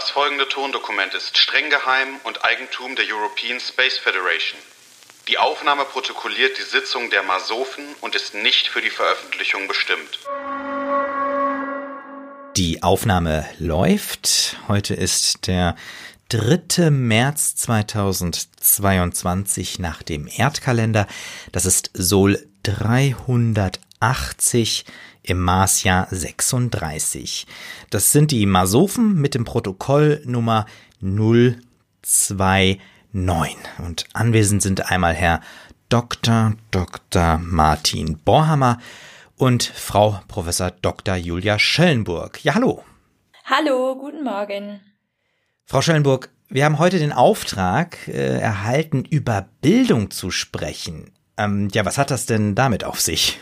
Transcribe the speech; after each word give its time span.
Das 0.00 0.08
folgende 0.08 0.48
Tondokument 0.48 1.12
ist 1.12 1.36
streng 1.36 1.68
geheim 1.68 2.08
und 2.24 2.42
Eigentum 2.42 2.96
der 2.96 3.04
European 3.06 3.60
Space 3.60 3.98
Federation. 3.98 4.58
Die 5.28 5.36
Aufnahme 5.36 5.84
protokolliert 5.84 6.56
die 6.56 6.62
Sitzung 6.62 7.10
der 7.10 7.22
Masofen 7.22 7.84
und 8.00 8.14
ist 8.14 8.34
nicht 8.34 8.68
für 8.68 8.80
die 8.80 8.88
Veröffentlichung 8.88 9.68
bestimmt. 9.68 10.18
Die 12.56 12.82
Aufnahme 12.82 13.46
läuft. 13.58 14.56
Heute 14.68 14.94
ist 14.94 15.46
der 15.46 15.76
3. 16.30 16.90
März 16.90 17.56
2022 17.56 19.80
nach 19.80 20.02
dem 20.02 20.30
Erdkalender. 20.34 21.06
Das 21.52 21.66
ist 21.66 21.90
Sol 21.92 22.38
380 22.62 24.86
im 25.22 25.40
Marsjahr 25.40 26.06
36. 26.10 27.46
Das 27.90 28.12
sind 28.12 28.30
die 28.30 28.46
Masofen 28.46 29.14
mit 29.20 29.34
dem 29.34 29.44
Protokoll 29.44 30.22
Nummer 30.24 30.66
029. 31.00 32.80
Und 33.78 34.04
anwesend 34.12 34.62
sind 34.62 34.90
einmal 34.90 35.14
Herr 35.14 35.40
Dr. 35.88 36.54
Dr. 36.70 37.38
Martin 37.38 38.18
Borhammer 38.18 38.78
und 39.36 39.64
Frau 39.64 40.20
Professor 40.28 40.70
Dr. 40.70 41.16
Julia 41.16 41.58
Schellenburg. 41.58 42.44
Ja, 42.44 42.54
hallo. 42.54 42.84
Hallo, 43.44 43.96
guten 43.96 44.22
Morgen. 44.22 44.80
Frau 45.64 45.82
Schellenburg, 45.82 46.30
wir 46.48 46.64
haben 46.64 46.78
heute 46.78 46.98
den 46.98 47.12
Auftrag 47.12 48.08
äh, 48.08 48.38
erhalten, 48.38 49.04
über 49.04 49.48
Bildung 49.60 50.10
zu 50.10 50.30
sprechen. 50.30 51.10
Ähm, 51.36 51.68
ja, 51.72 51.84
was 51.84 51.96
hat 51.96 52.10
das 52.10 52.26
denn 52.26 52.54
damit 52.54 52.84
auf 52.84 53.00
sich? 53.00 53.38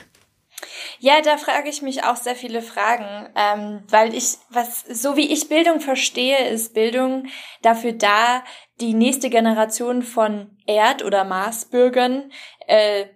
Ja, 0.98 1.20
da 1.20 1.36
frage 1.36 1.68
ich 1.68 1.82
mich 1.82 2.04
auch 2.04 2.16
sehr 2.16 2.34
viele 2.34 2.62
Fragen, 2.62 3.28
ähm, 3.36 3.84
weil 3.88 4.14
ich, 4.14 4.38
was, 4.50 4.82
so 4.82 5.16
wie 5.16 5.32
ich 5.32 5.48
Bildung 5.48 5.80
verstehe, 5.80 6.48
ist 6.48 6.74
Bildung 6.74 7.26
dafür 7.62 7.92
da, 7.92 8.44
die 8.80 8.94
nächste 8.94 9.30
Generation 9.30 10.02
von 10.02 10.56
Erd- 10.66 11.04
oder 11.04 11.24
Marsbürgern 11.24 12.32
äh, 12.66 13.06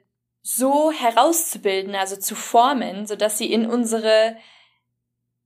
so 0.43 0.91
herauszubilden, 0.93 1.95
also 1.95 2.17
zu 2.17 2.35
formen, 2.35 3.07
so 3.07 3.17
dass 3.17 3.39
sie 3.39 3.53
in 3.53 3.67
unsere 3.67 4.37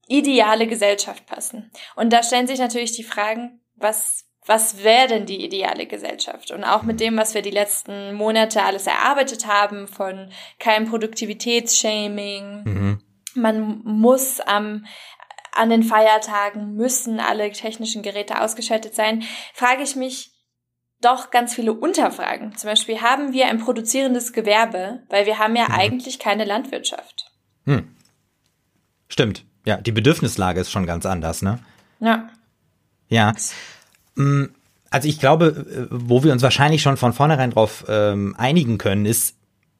ideale 0.08 0.66
Gesellschaft 0.66 1.26
passen. 1.26 1.70
Und 1.96 2.12
da 2.12 2.22
stellen 2.22 2.46
sich 2.46 2.58
natürlich 2.58 2.92
die 2.92 3.04
Fragen, 3.04 3.60
was 3.74 4.25
was 4.46 4.82
wäre 4.82 5.08
denn 5.08 5.26
die 5.26 5.44
ideale 5.44 5.86
Gesellschaft? 5.86 6.50
Und 6.52 6.64
auch 6.64 6.82
mit 6.82 7.00
dem, 7.00 7.16
was 7.16 7.34
wir 7.34 7.42
die 7.42 7.50
letzten 7.50 8.14
Monate 8.14 8.62
alles 8.62 8.86
erarbeitet 8.86 9.46
haben, 9.46 9.88
von 9.88 10.30
kein 10.58 10.88
Produktivitätsshaming, 10.88 12.62
mhm. 12.64 13.00
man 13.34 13.80
muss 13.84 14.40
am 14.40 14.86
an 15.52 15.70
den 15.70 15.82
Feiertagen 15.82 16.74
müssen 16.74 17.18
alle 17.18 17.50
technischen 17.50 18.02
Geräte 18.02 18.42
ausgeschaltet 18.42 18.94
sein, 18.94 19.22
frage 19.54 19.82
ich 19.82 19.96
mich, 19.96 20.32
doch 21.00 21.30
ganz 21.30 21.54
viele 21.54 21.72
Unterfragen. 21.72 22.56
Zum 22.56 22.70
Beispiel 22.70 23.00
haben 23.00 23.32
wir 23.32 23.46
ein 23.46 23.58
produzierendes 23.58 24.32
Gewerbe, 24.32 25.02
weil 25.08 25.26
wir 25.26 25.38
haben 25.38 25.56
ja 25.56 25.68
mhm. 25.68 25.74
eigentlich 25.74 26.18
keine 26.18 26.44
Landwirtschaft. 26.44 27.30
Hm. 27.64 27.96
Stimmt. 29.08 29.44
Ja, 29.64 29.78
die 29.78 29.92
Bedürfnislage 29.92 30.60
ist 30.60 30.70
schon 30.70 30.86
ganz 30.86 31.06
anders, 31.06 31.42
ne? 31.42 31.58
Ja. 32.00 32.28
Ja. 33.08 33.32
Mm, 34.16 34.44
also 34.90 35.08
ich 35.08 35.18
glaube, 35.18 35.46
äh, 35.46 35.86
wo 35.90 36.22
wir 36.24 36.32
uns 36.32 36.42
wahrscheinlich 36.42 36.82
schon 36.82 36.96
von 36.96 37.12
vornherein 37.12 37.52
drauf 37.52 37.84
ähm, 37.88 38.34
einigen 38.36 38.78
können, 38.78 39.06
ist, 39.06 39.36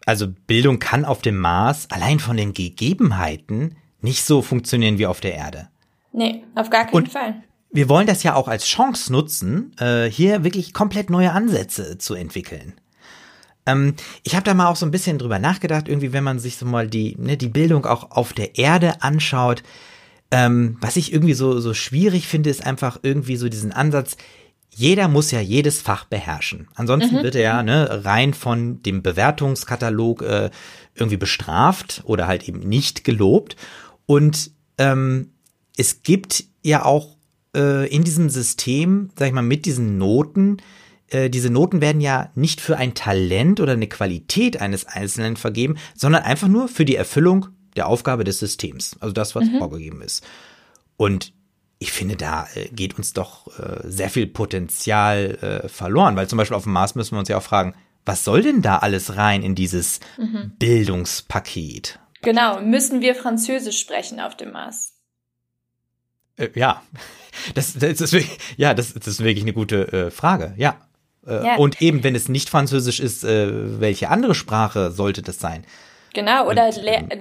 also 0.06 0.28
Bildung 0.47 0.78
kann 0.78 1.05
auf 1.05 1.20
dem 1.20 1.37
Mars 1.37 1.89
allein 1.91 2.20
von 2.20 2.37
den 2.37 2.55
Gegebenheiten 2.55 3.77
nicht 4.01 4.25
so 4.25 4.41
funktionieren 4.41 4.98
wie 4.98 5.06
auf 5.06 5.20
der 5.20 5.34
Erde. 5.34 5.69
Nee, 6.12 6.45
auf 6.55 6.70
gar 6.70 6.84
keinen 6.84 6.95
Und 6.95 7.09
Fall 7.11 7.43
wir 7.77 7.89
wollen 7.89 8.06
das 8.06 8.23
ja 8.23 8.34
auch 8.34 8.48
als 8.48 8.65
Chance 8.67 9.12
nutzen, 9.12 9.73
äh, 9.78 10.05
hier 10.05 10.45
wirklich 10.45 10.73
komplett 10.73 11.11
neue 11.11 11.33
Ansätze 11.33 11.98
zu 11.98 12.15
entwickeln. 12.15 12.75
Ähm, 13.66 13.94
ich 14.22 14.34
habe 14.34 14.44
da 14.44 14.55
mal 14.55 14.69
auch 14.69 14.77
so 14.77 14.87
ein 14.87 14.91
bisschen 14.91 15.19
drüber 15.19 15.39
nachgedacht, 15.39 15.87
irgendwie, 15.89 16.12
wenn 16.12 16.25
man 16.25 16.39
sich 16.39 16.56
so 16.56 16.65
mal 16.65 16.89
die, 16.89 17.16
ne, 17.19 17.37
die 17.37 17.49
Bildung 17.49 17.84
auch 17.84 18.12
auf 18.12 18.33
der 18.33 18.56
Erde 18.56 19.03
anschaut. 19.03 19.62
Ähm, 20.31 20.76
was 20.81 20.97
ich 20.97 21.12
irgendwie 21.12 21.34
so, 21.34 21.60
so 21.60 21.72
schwierig 21.75 22.26
finde, 22.26 22.50
ist 22.50 22.66
einfach 22.66 22.98
irgendwie 23.03 23.37
so 23.37 23.48
diesen 23.48 23.72
Ansatz, 23.72 24.16
jeder 24.70 25.09
muss 25.09 25.31
ja 25.31 25.41
jedes 25.41 25.81
Fach 25.81 26.04
beherrschen. 26.04 26.69
Ansonsten 26.75 27.16
mhm. 27.16 27.22
wird 27.22 27.34
er 27.34 27.42
ja 27.42 27.62
ne, 27.62 28.04
rein 28.04 28.34
von 28.34 28.82
dem 28.82 29.03
Bewertungskatalog 29.03 30.22
äh, 30.22 30.50
irgendwie 30.94 31.16
bestraft 31.16 32.03
oder 32.04 32.26
halt 32.26 32.47
eben 32.47 32.60
nicht 32.60 33.03
gelobt. 33.04 33.56
Und 34.04 34.50
ähm, 34.76 35.32
es 35.78 36.03
gibt 36.03 36.44
ja 36.62 36.84
auch 36.84 37.16
äh, 37.56 37.88
in 37.88 38.04
diesem 38.04 38.28
System, 38.28 39.10
sag 39.19 39.28
ich 39.28 39.34
mal, 39.34 39.42
mit 39.42 39.65
diesen 39.65 39.97
Noten, 39.97 40.59
äh, 41.09 41.31
diese 41.31 41.50
Noten 41.50 41.81
werden 41.81 42.00
ja 42.00 42.31
nicht 42.34 42.60
für 42.60 42.76
ein 42.76 42.94
Talent 42.94 43.60
oder 43.60 43.72
eine 43.72 43.88
Qualität 43.88 44.60
eines 44.60 44.86
Einzelnen 44.86 45.36
vergeben, 45.36 45.76
sondern 45.94 46.22
einfach 46.22 46.48
nur 46.48 46.69
für 46.69 46.84
die 46.84 46.97
Erfüllung 46.97 47.48
der 47.76 47.87
Aufgabe 47.88 48.25
des 48.25 48.38
Systems. 48.38 48.97
Also 49.00 49.12
das, 49.12 49.34
was 49.34 49.44
mhm. 49.44 49.59
vorgegeben 49.59 50.03
ist. 50.03 50.25
Und 50.97 51.32
ich 51.78 51.92
finde, 51.92 52.16
da 52.16 52.47
äh, 52.54 52.69
geht 52.69 52.97
uns 52.97 53.12
doch 53.12 53.47
äh, 53.59 53.81
sehr 53.84 54.09
viel 54.09 54.26
Potenzial 54.26 55.62
äh, 55.64 55.69
verloren, 55.69 56.16
weil 56.16 56.28
zum 56.28 56.38
Beispiel 56.38 56.56
auf 56.56 56.65
dem 56.65 56.72
Mars 56.72 56.94
müssen 56.94 57.12
wir 57.12 57.19
uns 57.19 57.28
ja 57.28 57.36
auch 57.36 57.42
fragen, 57.42 57.75
was 58.04 58.25
soll 58.25 58.42
denn 58.42 58.62
da 58.62 58.78
alles 58.78 59.16
rein 59.16 59.42
in 59.42 59.54
dieses 59.54 60.00
mhm. 60.16 60.53
Bildungspaket? 60.59 61.98
Genau, 62.22 62.60
müssen 62.60 63.00
wir 63.00 63.15
Französisch 63.15 63.78
sprechen 63.78 64.20
auf 64.20 64.36
dem 64.36 64.53
Mars? 64.53 64.94
Äh, 66.36 66.48
ja, 66.54 66.82
das, 67.54 67.75
das 67.75 68.00
ist 68.00 68.12
wirklich, 68.12 68.38
ja, 68.56 68.72
das, 68.72 68.94
das 68.94 69.06
ist 69.06 69.25
wirklich 69.25 69.44
eine 69.44 69.53
gute 69.53 69.92
äh, 69.92 70.10
Frage. 70.10 70.54
Ja. 70.56 70.76
Äh, 71.26 71.44
ja. 71.44 71.56
Und 71.56 71.82
eben, 71.82 72.04
wenn 72.04 72.15
es 72.15 72.28
nicht 72.28 72.48
Französisch 72.48 73.00
ist, 73.00 73.25
welche 73.25 74.09
andere 74.09 74.34
Sprache 74.34 74.92
sollte 74.92 75.22
das 75.22 75.38
sein? 75.38 75.65
Genau, 76.16 76.49
oder 76.49 76.71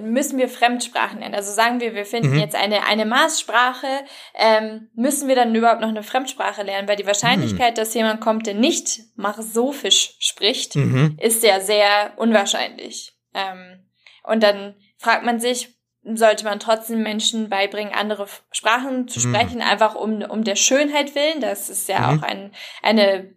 müssen 0.00 0.38
wir 0.38 0.48
Fremdsprachen 0.48 1.18
lernen? 1.18 1.34
Also 1.34 1.52
sagen 1.52 1.80
wir, 1.80 1.94
wir 1.94 2.06
finden 2.06 2.30
mhm. 2.30 2.38
jetzt 2.38 2.56
eine, 2.56 2.86
eine 2.86 3.04
Maßsprache, 3.04 3.86
ähm, 4.34 4.88
müssen 4.94 5.28
wir 5.28 5.34
dann 5.34 5.54
überhaupt 5.54 5.82
noch 5.82 5.90
eine 5.90 6.02
Fremdsprache 6.02 6.62
lernen? 6.62 6.88
Weil 6.88 6.96
die 6.96 7.04
Wahrscheinlichkeit, 7.04 7.72
mhm. 7.72 7.74
dass 7.74 7.92
jemand 7.92 8.22
kommt, 8.22 8.46
der 8.46 8.54
nicht 8.54 9.00
Marsophisch 9.14 10.16
spricht, 10.18 10.76
mhm. 10.76 11.18
ist 11.20 11.42
ja 11.42 11.60
sehr 11.60 12.14
unwahrscheinlich. 12.16 13.12
Ähm, 13.34 13.86
und 14.22 14.42
dann 14.42 14.76
fragt 14.96 15.26
man 15.26 15.40
sich, 15.40 15.76
sollte 16.02 16.44
man 16.44 16.58
trotzdem 16.58 17.02
Menschen 17.02 17.50
beibringen, 17.50 17.92
andere 17.92 18.26
Sprachen 18.50 19.08
zu 19.08 19.20
sprechen, 19.20 19.60
einfach 19.60 19.94
um, 19.94 20.22
um 20.22 20.42
der 20.42 20.56
Schönheit 20.56 21.14
willen. 21.14 21.42
Das 21.42 21.68
ist 21.68 21.86
ja 21.90 22.14
auch 22.14 22.22
ein, 22.22 22.52
eine, 22.82 23.35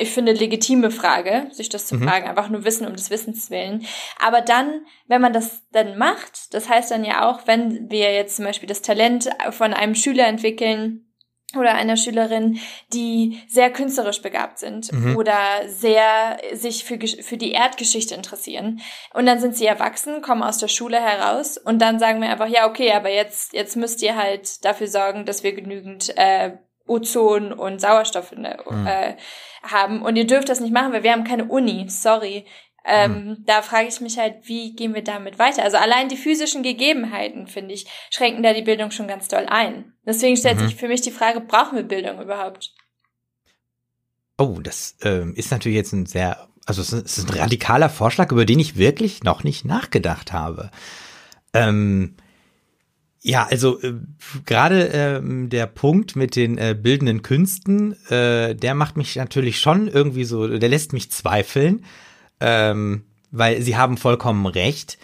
ich 0.00 0.10
finde, 0.10 0.32
legitime 0.32 0.90
Frage, 0.90 1.48
sich 1.52 1.68
das 1.68 1.86
zu 1.86 1.96
mhm. 1.96 2.08
fragen, 2.08 2.28
einfach 2.28 2.48
nur 2.48 2.64
Wissen 2.64 2.86
um 2.86 2.94
des 2.94 3.10
Wissens 3.10 3.50
willen. 3.50 3.86
Aber 4.18 4.40
dann, 4.40 4.86
wenn 5.06 5.20
man 5.20 5.32
das 5.32 5.62
dann 5.72 5.98
macht, 5.98 6.54
das 6.54 6.68
heißt 6.68 6.90
dann 6.90 7.04
ja 7.04 7.28
auch, 7.28 7.46
wenn 7.46 7.90
wir 7.90 8.12
jetzt 8.12 8.36
zum 8.36 8.44
Beispiel 8.44 8.68
das 8.68 8.82
Talent 8.82 9.28
von 9.50 9.74
einem 9.74 9.94
Schüler 9.94 10.26
entwickeln, 10.26 11.12
oder 11.56 11.74
einer 11.74 11.96
Schülerin, 11.96 12.58
die 12.92 13.40
sehr 13.48 13.70
künstlerisch 13.70 14.22
begabt 14.22 14.58
sind 14.58 14.92
mhm. 14.92 15.16
oder 15.16 15.36
sehr 15.66 16.38
sich 16.52 16.84
für, 16.84 16.98
für 16.98 17.36
die 17.36 17.52
Erdgeschichte 17.52 18.14
interessieren. 18.14 18.80
Und 19.12 19.26
dann 19.26 19.40
sind 19.40 19.56
sie 19.56 19.66
erwachsen, 19.66 20.22
kommen 20.22 20.42
aus 20.42 20.58
der 20.58 20.68
Schule 20.68 21.00
heraus 21.00 21.58
und 21.58 21.80
dann 21.80 21.98
sagen 21.98 22.20
wir 22.20 22.30
einfach, 22.30 22.48
ja, 22.48 22.68
okay, 22.68 22.92
aber 22.92 23.10
jetzt, 23.10 23.52
jetzt 23.52 23.76
müsst 23.76 24.02
ihr 24.02 24.16
halt 24.16 24.64
dafür 24.64 24.88
sorgen, 24.88 25.24
dass 25.26 25.42
wir 25.42 25.52
genügend 25.52 26.16
äh, 26.16 26.52
Ozon 26.86 27.52
und 27.52 27.80
Sauerstoff 27.80 28.32
in 28.32 28.42
der, 28.42 28.58
mhm. 28.68 28.86
äh, 28.86 29.16
haben. 29.62 30.02
Und 30.02 30.16
ihr 30.16 30.26
dürft 30.26 30.48
das 30.48 30.60
nicht 30.60 30.72
machen, 30.72 30.92
weil 30.92 31.02
wir 31.02 31.12
haben 31.12 31.24
keine 31.24 31.46
Uni. 31.46 31.86
Sorry. 31.88 32.46
Ähm, 32.84 33.12
mhm. 33.12 33.44
Da 33.46 33.62
frage 33.62 33.88
ich 33.88 34.00
mich 34.00 34.18
halt, 34.18 34.48
wie 34.48 34.74
gehen 34.74 34.94
wir 34.94 35.04
damit 35.04 35.38
weiter? 35.38 35.62
Also 35.62 35.76
allein 35.76 36.08
die 36.08 36.16
physischen 36.16 36.62
Gegebenheiten, 36.62 37.46
finde 37.46 37.74
ich, 37.74 37.86
schränken 38.10 38.42
da 38.42 38.52
die 38.52 38.62
Bildung 38.62 38.90
schon 38.90 39.06
ganz 39.06 39.28
doll 39.28 39.46
ein. 39.48 39.92
Deswegen 40.04 40.36
stellt 40.36 40.58
mhm. 40.58 40.66
sich 40.66 40.76
für 40.76 40.88
mich 40.88 41.00
die 41.00 41.12
Frage, 41.12 41.40
brauchen 41.40 41.76
wir 41.76 41.84
Bildung 41.84 42.20
überhaupt? 42.20 42.74
Oh, 44.36 44.58
das 44.60 44.96
ähm, 45.02 45.34
ist 45.36 45.52
natürlich 45.52 45.76
jetzt 45.76 45.92
ein 45.92 46.06
sehr, 46.06 46.48
also 46.66 46.82
es 46.82 46.92
ist 46.92 47.30
ein 47.30 47.38
radikaler 47.38 47.88
Vorschlag, 47.88 48.32
über 48.32 48.44
den 48.44 48.58
ich 48.58 48.76
wirklich 48.76 49.22
noch 49.22 49.44
nicht 49.44 49.64
nachgedacht 49.64 50.32
habe. 50.32 50.70
Ähm, 51.54 52.16
ja, 53.22 53.46
also 53.48 53.80
äh, 53.80 53.94
gerade 54.44 54.86
ähm, 54.92 55.48
der 55.48 55.66
Punkt 55.66 56.16
mit 56.16 56.36
den 56.36 56.58
äh, 56.58 56.76
bildenden 56.78 57.22
Künsten, 57.22 57.92
äh, 58.10 58.54
der 58.54 58.74
macht 58.74 58.96
mich 58.96 59.16
natürlich 59.16 59.60
schon 59.60 59.88
irgendwie 59.88 60.24
so, 60.24 60.46
der 60.46 60.68
lässt 60.68 60.92
mich 60.92 61.10
zweifeln 61.10 61.84
ähm, 62.42 63.04
weil 63.30 63.62
sie 63.62 63.76
haben 63.76 63.96
vollkommen 63.96 64.46
recht. 64.46 64.98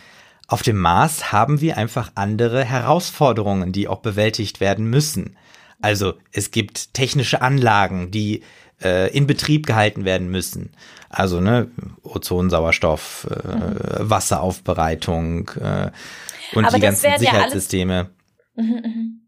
Auf 0.48 0.62
dem 0.62 0.76
Mars 0.76 1.32
haben 1.32 1.60
wir 1.60 1.76
einfach 1.76 2.12
andere 2.14 2.64
Herausforderungen, 2.64 3.72
die 3.72 3.86
auch 3.86 4.00
bewältigt 4.00 4.60
werden 4.60 4.90
müssen. 4.90 5.36
Also 5.80 6.14
es 6.32 6.50
gibt 6.50 6.94
technische 6.94 7.42
Anlagen, 7.42 8.10
die 8.10 8.42
äh, 8.82 9.14
in 9.16 9.26
Betrieb 9.26 9.66
gehalten 9.66 10.04
werden 10.04 10.30
müssen. 10.30 10.72
Also 11.08 11.40
ne, 11.40 11.70
Ozon, 12.02 12.50
Sauerstoff, 12.50 13.26
äh, 13.30 13.48
mhm. 13.48 14.10
Wasseraufbereitung 14.10 15.50
äh, 15.60 15.90
und 16.54 16.64
Aber 16.64 16.76
die 16.76 16.82
ganzen 16.82 17.18
Sicherheitssysteme. 17.18 18.10
Ja 18.56 18.62
mhm, 18.62 18.82
mhm. 18.84 19.20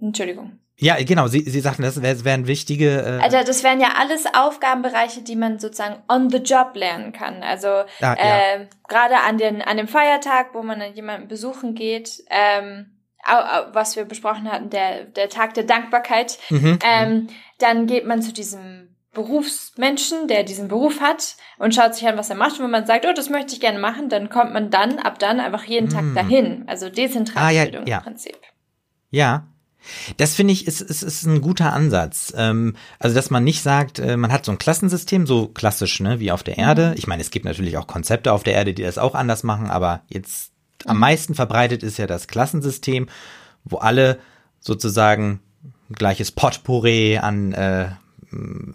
Entschuldigung. 0.00 0.58
Ja, 0.76 0.96
genau, 0.96 1.28
Sie, 1.28 1.40
Sie 1.42 1.60
sagten, 1.60 1.82
das 1.82 2.02
wären 2.02 2.48
wichtige. 2.48 3.00
Äh 3.00 3.22
also 3.22 3.38
das 3.46 3.62
wären 3.62 3.80
ja 3.80 3.90
alles 3.96 4.24
Aufgabenbereiche, 4.34 5.22
die 5.22 5.36
man 5.36 5.60
sozusagen 5.60 6.02
on 6.08 6.30
the 6.30 6.38
job 6.38 6.72
lernen 6.74 7.12
kann. 7.12 7.44
Also 7.44 7.68
ah, 7.68 7.84
ja. 8.00 8.14
äh, 8.16 8.66
gerade 8.88 9.20
an, 9.20 9.38
den, 9.38 9.62
an 9.62 9.76
dem 9.76 9.86
Feiertag, 9.86 10.52
wo 10.52 10.62
man 10.62 10.80
dann 10.80 10.92
jemanden 10.94 11.28
besuchen 11.28 11.76
geht, 11.76 12.24
ähm, 12.28 12.93
was 13.24 13.96
wir 13.96 14.04
besprochen 14.04 14.50
hatten, 14.50 14.70
der, 14.70 15.04
der 15.04 15.28
Tag 15.28 15.54
der 15.54 15.64
Dankbarkeit, 15.64 16.38
mhm. 16.50 16.78
ähm, 16.84 17.26
dann 17.58 17.86
geht 17.86 18.06
man 18.06 18.22
zu 18.22 18.32
diesem 18.32 18.94
Berufsmenschen, 19.14 20.28
der 20.28 20.42
diesen 20.42 20.68
Beruf 20.68 21.00
hat 21.00 21.36
und 21.58 21.74
schaut 21.74 21.94
sich 21.94 22.06
an, 22.06 22.18
was 22.18 22.30
er 22.30 22.36
macht. 22.36 22.58
Und 22.58 22.64
wenn 22.64 22.70
man 22.70 22.86
sagt, 22.86 23.06
oh, 23.08 23.12
das 23.14 23.30
möchte 23.30 23.54
ich 23.54 23.60
gerne 23.60 23.78
machen, 23.78 24.08
dann 24.08 24.28
kommt 24.28 24.52
man 24.52 24.70
dann 24.70 24.98
ab 24.98 25.18
dann 25.18 25.40
einfach 25.40 25.64
jeden 25.64 25.88
Tag 25.88 26.02
mhm. 26.02 26.14
dahin. 26.14 26.64
Also 26.66 26.90
dezentrale 26.90 27.46
ah, 27.46 27.50
ja, 27.50 27.64
Bildung 27.64 27.86
ja. 27.86 27.98
im 27.98 28.02
Prinzip. 28.02 28.36
Ja, 29.10 29.46
das 30.16 30.34
finde 30.34 30.52
ich 30.52 30.66
ist, 30.66 30.80
ist, 30.80 31.02
ist 31.02 31.24
ein 31.24 31.40
guter 31.40 31.72
Ansatz. 31.72 32.32
Ähm, 32.36 32.74
also, 32.98 33.14
dass 33.14 33.30
man 33.30 33.44
nicht 33.44 33.62
sagt, 33.62 33.98
äh, 33.98 34.16
man 34.16 34.32
hat 34.32 34.44
so 34.44 34.52
ein 34.52 34.58
Klassensystem, 34.58 35.26
so 35.26 35.48
klassisch, 35.48 36.00
ne, 36.00 36.20
wie 36.20 36.32
auf 36.32 36.42
der 36.42 36.58
Erde. 36.58 36.88
Mhm. 36.88 36.94
Ich 36.96 37.06
meine, 37.06 37.22
es 37.22 37.30
gibt 37.30 37.44
natürlich 37.44 37.76
auch 37.76 37.86
Konzepte 37.86 38.32
auf 38.32 38.42
der 38.42 38.54
Erde, 38.54 38.74
die 38.74 38.82
das 38.82 38.98
auch 38.98 39.14
anders 39.14 39.42
machen, 39.42 39.70
aber 39.70 40.02
jetzt 40.08 40.53
am 40.84 40.98
meisten 40.98 41.34
verbreitet 41.34 41.82
ist 41.82 41.98
ja 41.98 42.06
das 42.06 42.26
Klassensystem, 42.26 43.08
wo 43.64 43.78
alle 43.78 44.18
sozusagen 44.60 45.40
gleiches 45.92 46.32
Potpourri 46.32 47.18
an 47.18 47.52
äh, 47.52 47.88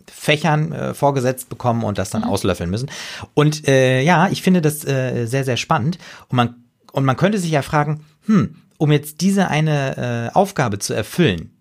Fächern 0.07 0.72
äh, 0.72 0.94
vorgesetzt 0.94 1.50
bekommen 1.50 1.84
und 1.84 1.98
das 1.98 2.10
dann 2.10 2.22
mhm. 2.24 2.30
auslöffeln 2.30 2.69
müssen. 2.69 2.90
Und 3.34 3.68
äh, 3.68 4.01
ja, 4.01 4.30
ich 4.30 4.42
finde 4.42 4.62
das 4.62 4.86
äh, 4.86 5.25
sehr, 5.25 5.44
sehr 5.44 5.57
spannend. 5.57 5.98
Und 6.30 6.38
man, 6.38 6.56
und 6.92 7.06
man 7.06 7.18
könnte 7.18 7.40
sich 7.40 7.51
ja 7.51 7.62
fragen, 7.62 8.06
hm, 8.25 8.56
um 8.78 8.92
jetzt 8.92 9.22
diese 9.22 9.50
eine 9.50 10.30
äh, 10.31 10.36
Aufgabe 10.36 10.80
zu 10.80 10.94
erfüllen, 10.94 11.52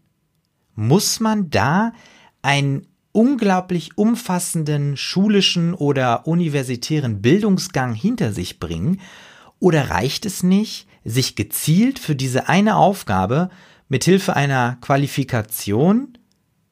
muss 0.75 1.19
man 1.19 1.51
da 1.51 1.93
einen 2.43 2.87
unglaublich 3.13 3.99
umfassenden 3.99 4.97
schulischen 4.97 5.75
oder 5.75 6.29
universitären 6.29 7.21
Bildungsgang 7.21 7.95
hinter 7.95 8.33
sich 8.33 8.61
bringen? 8.61 9.01
Oder 9.61 9.91
reicht 9.91 10.27
es 10.27 10.43
nicht, 10.43 10.87
sich 11.05 11.37
gezielt 11.37 11.99
für 11.99 12.15
diese 12.15 12.49
eine 12.49 12.77
Aufgabe 12.77 13.51
mithilfe 13.89 14.37
einer 14.37 14.77
Qualifikation 14.81 16.19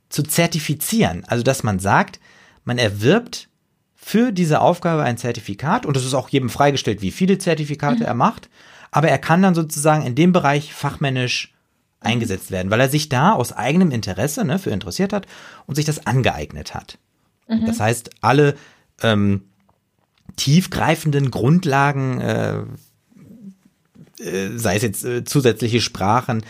zu 0.09 0.23
zertifizieren? 0.23 1.25
Also, 1.27 1.43
dass 1.43 1.63
man 1.63 1.79
sagt, 1.79 2.21
man 2.65 2.79
erwirbt 2.79 3.49
für 3.95 4.33
diese 4.33 4.61
Aufgabe 4.61 5.03
ein 5.03 5.19
Zertifikat 5.19 5.87
und 5.87 5.97
es 5.97 6.05
ist 6.05 6.15
auch 6.15 6.29
jedem 6.29 6.51
freigestellt, 6.51 7.03
wie 7.03 7.11
viele 7.11 7.39
Zertifikate 7.39 8.01
mhm. 8.01 8.07
er 8.07 8.15
macht 8.15 8.49
aber 8.97 9.09
er 9.09 9.19
kann 9.19 9.43
dann 9.43 9.55
sozusagen 9.55 10.07
in 10.07 10.15
dem 10.15 10.33
Bereich 10.33 10.73
fachmännisch 10.73 11.53
eingesetzt 12.01 12.51
werden, 12.51 12.71
weil 12.71 12.81
er 12.81 12.89
sich 12.89 13.11
da 13.11 13.33
aus 13.33 13.53
eigenem 13.53 13.91
Interesse 13.91 14.43
ne, 14.43 14.59
für 14.59 14.71
interessiert 14.71 15.13
hat 15.13 15.27
und 15.67 15.75
sich 15.75 15.85
das 15.85 16.07
angeeignet 16.07 16.75
hat. 16.75 16.99
Mhm. 17.47 17.67
Das 17.67 17.79
heißt, 17.79 18.11
alle 18.23 18.57
ähm, 19.03 19.43
tiefgreifenden 20.37 21.31
Grundlagen, 21.31 22.21
äh, 22.21 22.59
äh, 24.19 24.57
sei 24.57 24.77
es 24.77 24.83
jetzt 24.83 25.05
äh, 25.05 25.25
zusätzliche 25.25 25.81
Sprachen, 25.81 26.45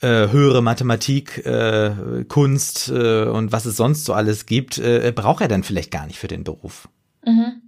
äh, 0.00 0.28
höhere 0.28 0.62
Mathematik, 0.62 1.44
äh, 1.46 2.24
Kunst 2.28 2.88
äh, 2.88 3.24
und 3.24 3.52
was 3.52 3.64
es 3.64 3.76
sonst 3.76 4.04
so 4.04 4.12
alles 4.12 4.46
gibt, 4.46 4.78
äh, 4.78 5.12
braucht 5.14 5.40
er 5.40 5.48
dann 5.48 5.62
vielleicht 5.62 5.90
gar 5.90 6.06
nicht 6.06 6.18
für 6.18 6.28
den 6.28 6.44
Beruf. 6.44 6.88
Mhm. 7.24 7.62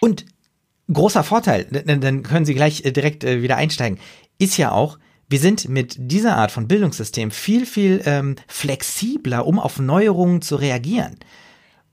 Und 0.00 0.26
großer 0.92 1.24
Vorteil, 1.24 1.64
dann 1.64 2.22
können 2.22 2.44
Sie 2.44 2.54
gleich 2.54 2.84
äh, 2.84 2.92
direkt 2.92 3.24
äh, 3.24 3.42
wieder 3.42 3.56
einsteigen, 3.56 3.98
ist 4.38 4.56
ja 4.56 4.72
auch, 4.72 4.98
wir 5.28 5.40
sind 5.40 5.68
mit 5.68 5.96
dieser 5.98 6.36
Art 6.36 6.52
von 6.52 6.68
Bildungssystem 6.68 7.30
viel, 7.30 7.66
viel 7.66 8.00
ähm, 8.04 8.36
flexibler, 8.46 9.46
um 9.46 9.58
auf 9.58 9.78
Neuerungen 9.78 10.40
zu 10.40 10.56
reagieren. 10.56 11.16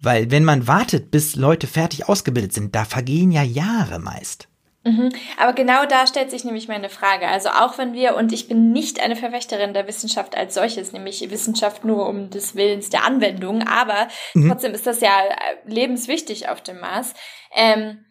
Weil 0.04 0.32
wenn 0.32 0.44
man 0.44 0.68
wartet, 0.68 1.12
bis 1.12 1.36
Leute 1.36 1.66
fertig 1.66 2.10
ausgebildet 2.10 2.54
sind, 2.54 2.76
da 2.76 2.84
vergehen 2.84 3.32
ja 3.32 3.42
Jahre 3.42 4.00
meist. 4.00 4.50
Mhm. 4.86 5.14
Aber 5.40 5.54
genau 5.54 5.86
da 5.86 6.06
stellt 6.08 6.30
sich 6.30 6.44
nämlich 6.44 6.68
meine 6.68 6.90
Frage. 6.90 7.28
Also 7.28 7.50
auch 7.50 7.78
wenn 7.78 7.94
wir, 7.94 8.16
und 8.18 8.34
ich 8.34 8.50
bin 8.50 8.74
nicht 8.74 9.00
eine 9.00 9.16
Verfechterin 9.16 9.74
der 9.74 9.88
Wissenschaft 9.88 10.36
als 10.36 10.56
solches, 10.56 10.92
nämlich 10.92 11.30
Wissenschaft 11.32 11.86
nur 11.86 12.08
um 12.08 12.30
des 12.30 12.54
Willens 12.56 12.90
der 12.90 13.06
Anwendung, 13.06 13.66
aber 13.66 14.10
mhm. 14.34 14.50
trotzdem 14.50 14.74
ist 14.74 14.86
das 14.86 15.00
ja 15.00 15.22
äh, 15.30 15.72
lebenswichtig 15.72 16.50
auf 16.50 16.62
dem 16.62 16.82
Mars. 16.82 17.14
Ähm, 17.56 18.04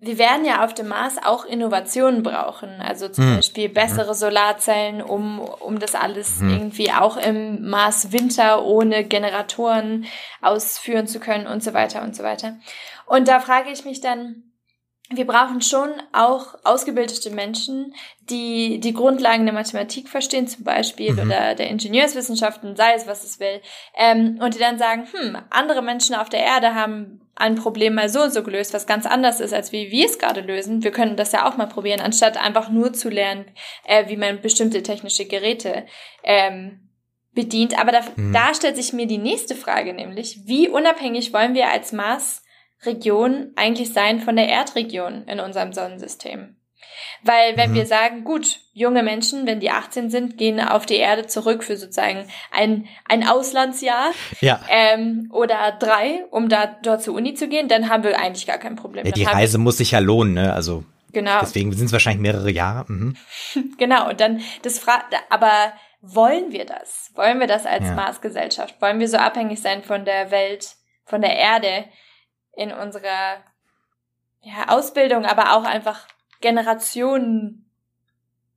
wir 0.00 0.16
werden 0.16 0.44
ja 0.44 0.64
auf 0.64 0.74
dem 0.74 0.88
Mars 0.88 1.16
auch 1.22 1.44
Innovationen 1.44 2.22
brauchen, 2.22 2.80
also 2.80 3.08
zum 3.08 3.24
hm. 3.24 3.36
Beispiel 3.36 3.68
bessere 3.68 4.14
Solarzellen, 4.14 5.02
um, 5.02 5.40
um 5.40 5.80
das 5.80 5.96
alles 5.96 6.38
hm. 6.38 6.50
irgendwie 6.50 6.92
auch 6.92 7.16
im 7.16 7.68
Mars 7.68 8.12
Winter 8.12 8.64
ohne 8.64 9.04
Generatoren 9.04 10.06
ausführen 10.40 11.08
zu 11.08 11.18
können 11.18 11.48
und 11.48 11.64
so 11.64 11.74
weiter 11.74 12.02
und 12.02 12.14
so 12.14 12.22
weiter. 12.22 12.58
Und 13.06 13.26
da 13.26 13.40
frage 13.40 13.70
ich 13.70 13.84
mich 13.84 14.00
dann, 14.00 14.47
wir 15.10 15.26
brauchen 15.26 15.62
schon 15.62 15.90
auch 16.12 16.54
ausgebildete 16.64 17.30
Menschen, 17.30 17.94
die 18.28 18.78
die 18.78 18.92
Grundlagen 18.92 19.46
der 19.46 19.54
Mathematik 19.54 20.08
verstehen, 20.08 20.46
zum 20.46 20.64
Beispiel, 20.64 21.12
mhm. 21.12 21.20
oder 21.20 21.54
der 21.54 21.70
Ingenieurswissenschaften, 21.70 22.76
sei 22.76 22.92
es 22.94 23.06
was 23.06 23.24
es 23.24 23.40
will, 23.40 23.62
ähm, 23.96 24.38
und 24.42 24.54
die 24.54 24.58
dann 24.58 24.78
sagen, 24.78 25.08
hm, 25.10 25.38
andere 25.48 25.80
Menschen 25.80 26.14
auf 26.14 26.28
der 26.28 26.40
Erde 26.40 26.74
haben 26.74 27.22
ein 27.36 27.54
Problem 27.54 27.94
mal 27.94 28.10
so 28.10 28.22
und 28.22 28.32
so 28.32 28.42
gelöst, 28.42 28.74
was 28.74 28.86
ganz 28.86 29.06
anders 29.06 29.40
ist, 29.40 29.54
als 29.54 29.72
wie 29.72 29.90
wir 29.90 30.04
es 30.04 30.18
gerade 30.18 30.42
lösen. 30.42 30.82
Wir 30.82 30.90
können 30.90 31.16
das 31.16 31.32
ja 31.32 31.48
auch 31.48 31.56
mal 31.56 31.68
probieren, 31.68 32.00
anstatt 32.00 32.36
einfach 32.36 32.68
nur 32.68 32.92
zu 32.92 33.08
lernen, 33.08 33.46
äh, 33.84 34.08
wie 34.08 34.16
man 34.16 34.42
bestimmte 34.42 34.82
technische 34.82 35.24
Geräte 35.24 35.86
ähm, 36.22 36.90
bedient. 37.32 37.78
Aber 37.78 37.92
da, 37.92 38.00
mhm. 38.16 38.32
da 38.34 38.52
stellt 38.52 38.76
sich 38.76 38.92
mir 38.92 39.06
die 39.06 39.18
nächste 39.18 39.54
Frage, 39.54 39.94
nämlich, 39.94 40.40
wie 40.44 40.68
unabhängig 40.68 41.32
wollen 41.32 41.54
wir 41.54 41.70
als 41.70 41.92
Mars 41.92 42.42
Region 42.84 43.52
eigentlich 43.56 43.92
sein 43.92 44.20
von 44.20 44.36
der 44.36 44.48
Erdregion 44.48 45.24
in 45.26 45.40
unserem 45.40 45.72
Sonnensystem. 45.72 46.56
Weil 47.22 47.56
wenn 47.56 47.70
mhm. 47.70 47.74
wir 47.74 47.86
sagen, 47.86 48.24
gut, 48.24 48.60
junge 48.72 49.02
Menschen, 49.02 49.46
wenn 49.46 49.60
die 49.60 49.70
18 49.70 50.10
sind, 50.10 50.38
gehen 50.38 50.60
auf 50.60 50.86
die 50.86 50.96
Erde 50.96 51.26
zurück 51.26 51.64
für 51.64 51.76
sozusagen 51.76 52.26
ein, 52.52 52.86
ein 53.08 53.26
Auslandsjahr 53.26 54.12
ja. 54.40 54.60
ähm, 54.68 55.28
oder 55.32 55.76
drei, 55.78 56.24
um 56.30 56.48
da 56.48 56.66
dort 56.82 57.02
zur 57.02 57.14
Uni 57.14 57.34
zu 57.34 57.48
gehen, 57.48 57.68
dann 57.68 57.88
haben 57.88 58.04
wir 58.04 58.18
eigentlich 58.18 58.46
gar 58.46 58.58
kein 58.58 58.76
Problem. 58.76 59.04
Ja, 59.04 59.12
die 59.12 59.24
Reise 59.24 59.58
muss 59.58 59.78
sich 59.78 59.90
ja 59.90 59.98
lohnen, 59.98 60.34
ne? 60.34 60.52
Also 60.52 60.84
genau. 61.12 61.40
deswegen 61.40 61.72
sind 61.72 61.86
es 61.86 61.92
wahrscheinlich 61.92 62.22
mehrere 62.22 62.50
Jahre. 62.50 62.84
Mhm. 62.90 63.16
genau, 63.78 64.08
und 64.08 64.20
dann 64.20 64.40
das 64.62 64.78
fra 64.78 65.02
aber 65.30 65.72
wollen 66.00 66.52
wir 66.52 66.64
das? 66.64 67.10
Wollen 67.14 67.40
wir 67.40 67.48
das 67.48 67.66
als 67.66 67.86
ja. 67.86 67.94
Marsgesellschaft? 67.94 68.80
Wollen 68.80 69.00
wir 69.00 69.08
so 69.08 69.16
abhängig 69.16 69.60
sein 69.60 69.82
von 69.82 70.04
der 70.04 70.30
Welt, 70.30 70.76
von 71.04 71.20
der 71.20 71.36
Erde, 71.36 71.86
in 72.58 72.72
unserer 72.72 73.36
ja, 74.42 74.68
Ausbildung, 74.68 75.24
aber 75.24 75.56
auch 75.56 75.64
einfach 75.64 76.06
Generationen 76.40 77.64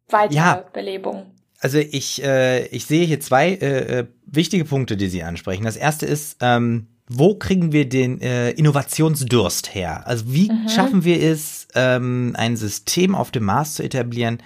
Weiterbelebung. 0.09 1.15
Ja. 1.15 1.31
Also 1.59 1.77
ich, 1.77 2.23
äh, 2.23 2.65
ich 2.67 2.85
sehe 2.85 3.05
hier 3.05 3.19
zwei 3.19 3.51
äh, 3.51 3.99
äh, 3.99 4.07
wichtige 4.25 4.65
Punkte, 4.65 4.97
die 4.97 5.07
Sie 5.07 5.23
ansprechen. 5.23 5.63
Das 5.63 5.77
erste 5.77 6.07
ist, 6.07 6.37
ähm, 6.41 6.87
wo 7.07 7.35
kriegen 7.35 7.71
wir 7.71 7.87
den 7.87 8.19
äh, 8.21 8.51
Innovationsdurst 8.51 9.75
her? 9.75 10.07
Also 10.07 10.33
wie 10.33 10.51
mhm. 10.51 10.69
schaffen 10.69 11.03
wir 11.03 11.21
es, 11.21 11.67
ähm, 11.75 12.33
ein 12.37 12.57
System 12.57 13.13
auf 13.13 13.29
dem 13.31 13.45
Mars 13.45 13.75
zu 13.75 13.83
etablieren, 13.83 14.41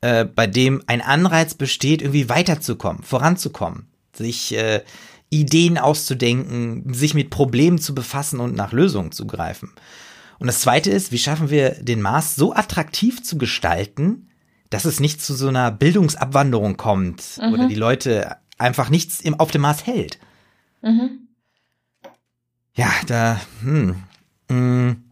äh, 0.00 0.24
bei 0.24 0.46
dem 0.46 0.82
ein 0.86 1.02
Anreiz 1.02 1.54
besteht, 1.54 2.00
irgendwie 2.00 2.28
weiterzukommen, 2.28 3.02
voranzukommen, 3.02 3.88
sich 4.14 4.56
äh, 4.56 4.82
Ideen 5.30 5.78
auszudenken, 5.78 6.92
sich 6.92 7.14
mit 7.14 7.30
Problemen 7.30 7.78
zu 7.78 7.94
befassen 7.94 8.40
und 8.40 8.54
nach 8.54 8.72
Lösungen 8.72 9.12
zu 9.12 9.26
greifen. 9.26 9.72
Und 10.38 10.46
das 10.46 10.60
zweite 10.60 10.90
ist, 10.90 11.12
wie 11.12 11.18
schaffen 11.18 11.50
wir 11.50 11.70
den 11.70 12.00
Mars 12.00 12.36
so 12.36 12.54
attraktiv 12.54 13.22
zu 13.22 13.38
gestalten, 13.38 14.30
dass 14.70 14.84
es 14.84 15.00
nicht 15.00 15.20
zu 15.20 15.34
so 15.34 15.48
einer 15.48 15.70
Bildungsabwanderung 15.70 16.76
kommt 16.76 17.38
mhm. 17.40 17.52
oder 17.52 17.68
die 17.68 17.74
Leute 17.74 18.36
einfach 18.56 18.90
nichts 18.90 19.20
im, 19.20 19.38
auf 19.38 19.50
dem 19.50 19.62
Mars 19.62 19.86
hält. 19.86 20.18
Mhm. 20.82 21.28
Ja, 22.74 22.92
da, 23.06 23.40
hm, 23.62 24.02
hm. 24.48 25.04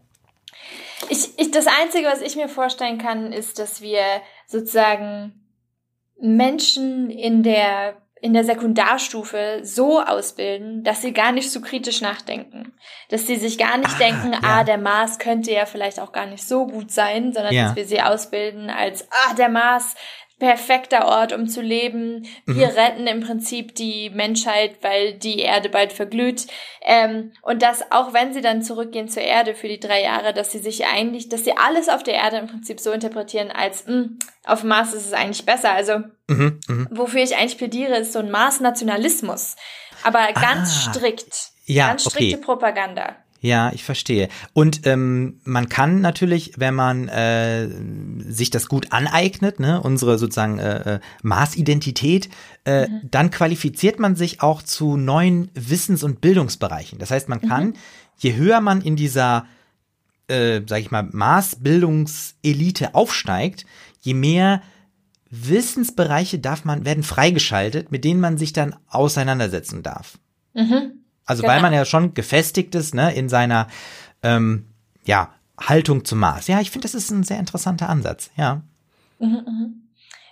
Ich, 1.09 1.37
ich, 1.37 1.51
das 1.51 1.67
Einzige, 1.67 2.07
was 2.07 2.21
ich 2.21 2.35
mir 2.35 2.49
vorstellen 2.49 2.97
kann, 2.97 3.31
ist, 3.33 3.59
dass 3.59 3.81
wir 3.81 4.01
sozusagen 4.47 5.33
Menschen 6.19 7.09
in 7.09 7.43
der 7.43 8.01
in 8.21 8.33
der 8.33 8.43
Sekundarstufe 8.43 9.59
so 9.63 10.01
ausbilden, 10.01 10.83
dass 10.83 11.01
sie 11.01 11.13
gar 11.13 11.31
nicht 11.31 11.51
so 11.51 11.61
kritisch 11.61 12.01
nachdenken. 12.01 12.73
Dass 13.09 13.27
sie 13.27 13.35
sich 13.35 13.57
gar 13.57 13.77
nicht 13.77 13.93
ah, 13.95 13.97
denken, 13.99 14.33
ja. 14.33 14.39
ah, 14.43 14.63
der 14.63 14.77
Mars 14.77 15.19
könnte 15.19 15.51
ja 15.51 15.65
vielleicht 15.65 15.99
auch 15.99 16.11
gar 16.11 16.25
nicht 16.25 16.43
so 16.43 16.65
gut 16.65 16.91
sein, 16.91 17.31
sondern 17.33 17.53
ja. 17.53 17.65
dass 17.65 17.75
wir 17.75 17.85
sie 17.85 18.01
ausbilden 18.01 18.69
als, 18.69 19.07
ah, 19.11 19.33
der 19.35 19.49
Mars, 19.49 19.95
perfekter 20.39 21.07
Ort, 21.07 21.33
um 21.33 21.47
zu 21.47 21.61
leben. 21.61 22.27
Wir 22.45 22.67
mhm. 22.67 22.73
retten 22.73 23.07
im 23.07 23.21
Prinzip 23.21 23.73
die 23.73 24.11
Menschheit, 24.11 24.77
weil 24.81 25.13
die 25.13 25.39
Erde 25.39 25.69
bald 25.69 25.91
verglüht. 25.91 26.45
Ähm, 26.81 27.31
und 27.41 27.63
dass 27.63 27.91
auch 27.91 28.13
wenn 28.13 28.33
sie 28.33 28.41
dann 28.41 28.61
zurückgehen 28.61 29.09
zur 29.09 29.23
Erde 29.23 29.55
für 29.55 29.67
die 29.67 29.79
drei 29.79 30.03
Jahre, 30.03 30.33
dass 30.33 30.51
sie 30.51 30.59
sich 30.59 30.85
eigentlich, 30.85 31.29
dass 31.29 31.43
sie 31.43 31.57
alles 31.57 31.89
auf 31.89 32.03
der 32.03 32.13
Erde 32.13 32.37
im 32.37 32.47
Prinzip 32.47 32.79
so 32.79 32.91
interpretieren, 32.91 33.49
als 33.49 33.87
mh, 33.87 33.93
hm, 33.93 34.19
auf 34.45 34.63
Mars 34.63 34.93
ist 34.93 35.07
es 35.07 35.13
eigentlich 35.13 35.45
besser. 35.45 35.71
Also 35.71 35.99
mhm, 36.27 36.59
mh. 36.67 36.87
wofür 36.91 37.23
ich 37.23 37.35
eigentlich 37.35 37.57
plädiere, 37.57 37.97
ist 37.97 38.13
so 38.13 38.19
ein 38.19 38.29
Mars-Nationalismus. 38.29 39.55
Aber 40.03 40.31
ganz 40.33 40.87
ah, 40.87 40.93
strikt. 40.93 41.49
Ja, 41.65 41.87
ganz 41.87 42.03
strikte 42.03 42.37
okay. 42.37 42.45
Propaganda. 42.45 43.15
Ja, 43.39 43.71
ich 43.73 43.83
verstehe. 43.83 44.29
Und 44.53 44.87
ähm, 44.87 45.39
man 45.43 45.69
kann 45.69 46.01
natürlich, 46.01 46.53
wenn 46.57 46.73
man 46.73 47.07
äh, 47.07 47.69
sich 48.27 48.49
das 48.49 48.67
gut 48.67 48.91
aneignet, 48.91 49.59
ne, 49.59 49.79
unsere 49.81 50.17
sozusagen 50.17 50.57
äh, 50.57 50.95
äh, 50.95 50.99
Maßidentität, 51.21 52.29
äh, 52.65 52.87
mhm. 52.87 53.01
dann 53.03 53.29
qualifiziert 53.29 53.99
man 53.99 54.15
sich 54.15 54.41
auch 54.41 54.63
zu 54.63 54.97
neuen 54.97 55.51
Wissens- 55.53 56.03
und 56.03 56.19
Bildungsbereichen. 56.19 56.97
Das 56.97 57.11
heißt, 57.11 57.29
man 57.29 57.41
kann, 57.41 57.67
mhm. 57.67 57.73
je 58.17 58.35
höher 58.35 58.59
man 58.59 58.81
in 58.81 58.95
dieser, 58.95 59.45
äh, 60.27 60.61
sag 60.67 60.79
ich 60.79 60.89
mal, 60.89 61.07
Maßbildungselite 61.11 62.95
aufsteigt, 62.95 63.65
je 64.01 64.15
mehr 64.15 64.63
Wissensbereiche 65.29 66.39
darf 66.39 66.65
man, 66.65 66.85
werden 66.85 67.03
freigeschaltet, 67.03 67.91
mit 67.91 68.03
denen 68.03 68.19
man 68.19 68.37
sich 68.37 68.53
dann 68.53 68.75
auseinandersetzen 68.87 69.83
darf. 69.83 70.17
Mhm. 70.55 71.03
Also 71.27 71.43
genau. 71.43 71.53
weil 71.53 71.61
man 71.61 71.73
ja 71.73 71.85
schon 71.85 72.13
gefestigt 72.13 72.73
ist, 72.73 72.95
ne, 72.95 73.13
in 73.13 73.29
seiner 73.29 73.67
ähm, 74.23 74.65
ja, 75.03 75.33
Haltung 75.59 76.05
zum 76.05 76.19
Mars. 76.19 76.47
Ja, 76.47 76.59
ich 76.61 76.71
finde, 76.71 76.85
das 76.85 76.95
ist 76.95 77.11
ein 77.11 77.23
sehr 77.23 77.39
interessanter 77.39 77.89
Ansatz, 77.89 78.31
ja. 78.35 78.61
Mhm, 79.19 79.29
mhm. 79.29 79.83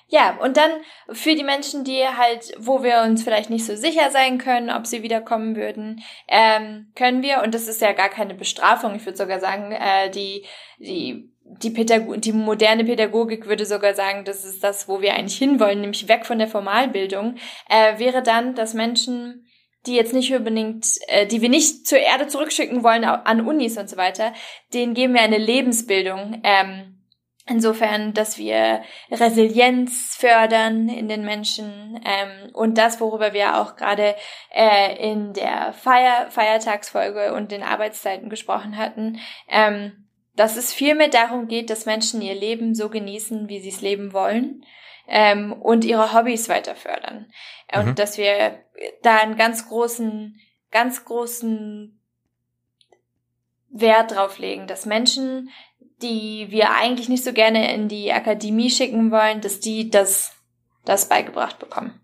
Ja, 0.07 0.37
und 0.37 0.55
dann 0.55 0.69
für 1.11 1.35
die 1.35 1.43
Menschen, 1.43 1.83
die 1.83 2.03
halt, 2.03 2.53
wo 2.59 2.83
wir 2.83 3.01
uns 3.01 3.23
vielleicht 3.23 3.49
nicht 3.49 3.65
so 3.65 3.75
sicher 3.75 4.11
sein 4.11 4.37
können, 4.37 4.69
ob 4.69 4.85
sie 4.85 5.01
wiederkommen 5.01 5.55
würden, 5.55 6.03
ähm, 6.27 6.91
können 6.95 7.23
wir, 7.23 7.41
und 7.43 7.55
das 7.55 7.67
ist 7.67 7.81
ja 7.81 7.91
gar 7.91 8.09
keine 8.09 8.35
Bestrafung, 8.35 8.95
ich 8.95 9.05
würde 9.05 9.17
sogar 9.17 9.39
sagen, 9.39 9.71
äh, 9.71 10.11
die, 10.11 10.45
die 10.77 11.31
die, 11.47 11.69
Pädago 11.69 12.15
die 12.15 12.31
moderne 12.31 12.85
Pädagogik 12.85 13.45
würde 13.45 13.65
sogar 13.65 13.93
sagen, 13.93 14.25
das 14.25 14.45
ist 14.45 14.63
das, 14.63 14.87
wo 14.87 15.01
wir 15.01 15.13
eigentlich 15.13 15.37
hinwollen, 15.37 15.81
nämlich 15.81 16.07
weg 16.07 16.25
von 16.25 16.39
der 16.39 16.47
Formalbildung, 16.47 17.35
äh, 17.69 17.99
wäre 17.99 18.23
dann, 18.23 18.55
dass 18.55 18.73
Menschen 18.73 19.44
die 19.85 19.95
jetzt 19.95 20.13
nicht 20.13 20.33
unbedingt, 20.33 20.87
äh, 21.07 21.25
die 21.25 21.41
wir 21.41 21.49
nicht 21.49 21.87
zur 21.87 21.99
Erde 21.99 22.27
zurückschicken 22.27 22.83
wollen 22.83 23.03
an 23.03 23.45
Unis 23.45 23.77
und 23.77 23.89
so 23.89 23.97
weiter, 23.97 24.33
denen 24.73 24.93
geben 24.93 25.13
wir 25.13 25.21
eine 25.21 25.37
Lebensbildung. 25.37 26.41
Ähm, 26.43 26.95
insofern, 27.47 28.13
dass 28.13 28.37
wir 28.37 28.81
Resilienz 29.11 30.15
fördern 30.19 30.89
in 30.89 31.07
den 31.07 31.23
Menschen 31.23 31.99
ähm, 32.03 32.51
und 32.53 32.77
das, 32.77 32.99
worüber 32.99 33.33
wir 33.33 33.61
auch 33.61 33.75
gerade 33.75 34.15
äh, 34.53 35.11
in 35.11 35.33
der 35.33 35.73
Feier 35.73 36.27
Feiertagsfolge 36.31 37.33
und 37.33 37.51
den 37.51 37.63
Arbeitszeiten 37.63 38.29
gesprochen 38.29 38.77
hatten. 38.77 39.19
Ähm, 39.47 40.07
dass 40.35 40.57
es 40.57 40.73
vielmehr 40.73 41.07
darum 41.07 41.47
geht, 41.47 41.69
dass 41.69 41.85
Menschen 41.85 42.21
ihr 42.21 42.35
Leben 42.35 42.75
so 42.75 42.89
genießen, 42.89 43.47
wie 43.47 43.61
sie 43.61 43.69
es 43.69 43.81
leben 43.81 44.11
wollen 44.11 44.65
ähm, 45.07 45.53
und 45.53 45.85
ihre 45.85 46.13
Hobbys 46.13 46.49
weiter 46.49 46.75
fördern. 46.75 47.27
Und 47.73 47.85
mhm. 47.85 47.95
dass 47.95 48.17
wir 48.17 48.59
da 49.03 49.17
einen 49.17 49.37
ganz 49.37 49.67
großen, 49.67 50.39
ganz 50.71 51.05
großen 51.05 51.99
Wert 53.69 54.11
drauf 54.11 54.39
legen, 54.39 54.67
dass 54.67 54.85
Menschen, 54.85 55.49
die 56.01 56.47
wir 56.49 56.71
eigentlich 56.71 57.09
nicht 57.09 57.23
so 57.23 57.33
gerne 57.33 57.73
in 57.73 57.87
die 57.87 58.11
Akademie 58.13 58.69
schicken 58.69 59.11
wollen, 59.11 59.41
dass 59.41 59.59
die 59.59 59.89
das, 59.89 60.33
das 60.85 61.09
beigebracht 61.09 61.59
bekommen. 61.59 61.99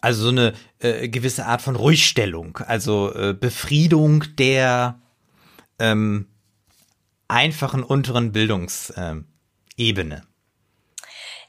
Also 0.00 0.24
so 0.24 0.28
eine 0.28 0.52
äh, 0.78 1.08
gewisse 1.08 1.46
Art 1.46 1.60
von 1.60 1.74
Ruhigstellung, 1.76 2.58
also 2.58 3.12
äh, 3.14 3.34
Befriedung 3.34 4.24
der 4.36 5.00
ähm, 5.78 6.28
einfachen 7.26 7.82
unteren 7.82 8.30
Bildungsebene. 8.32 10.27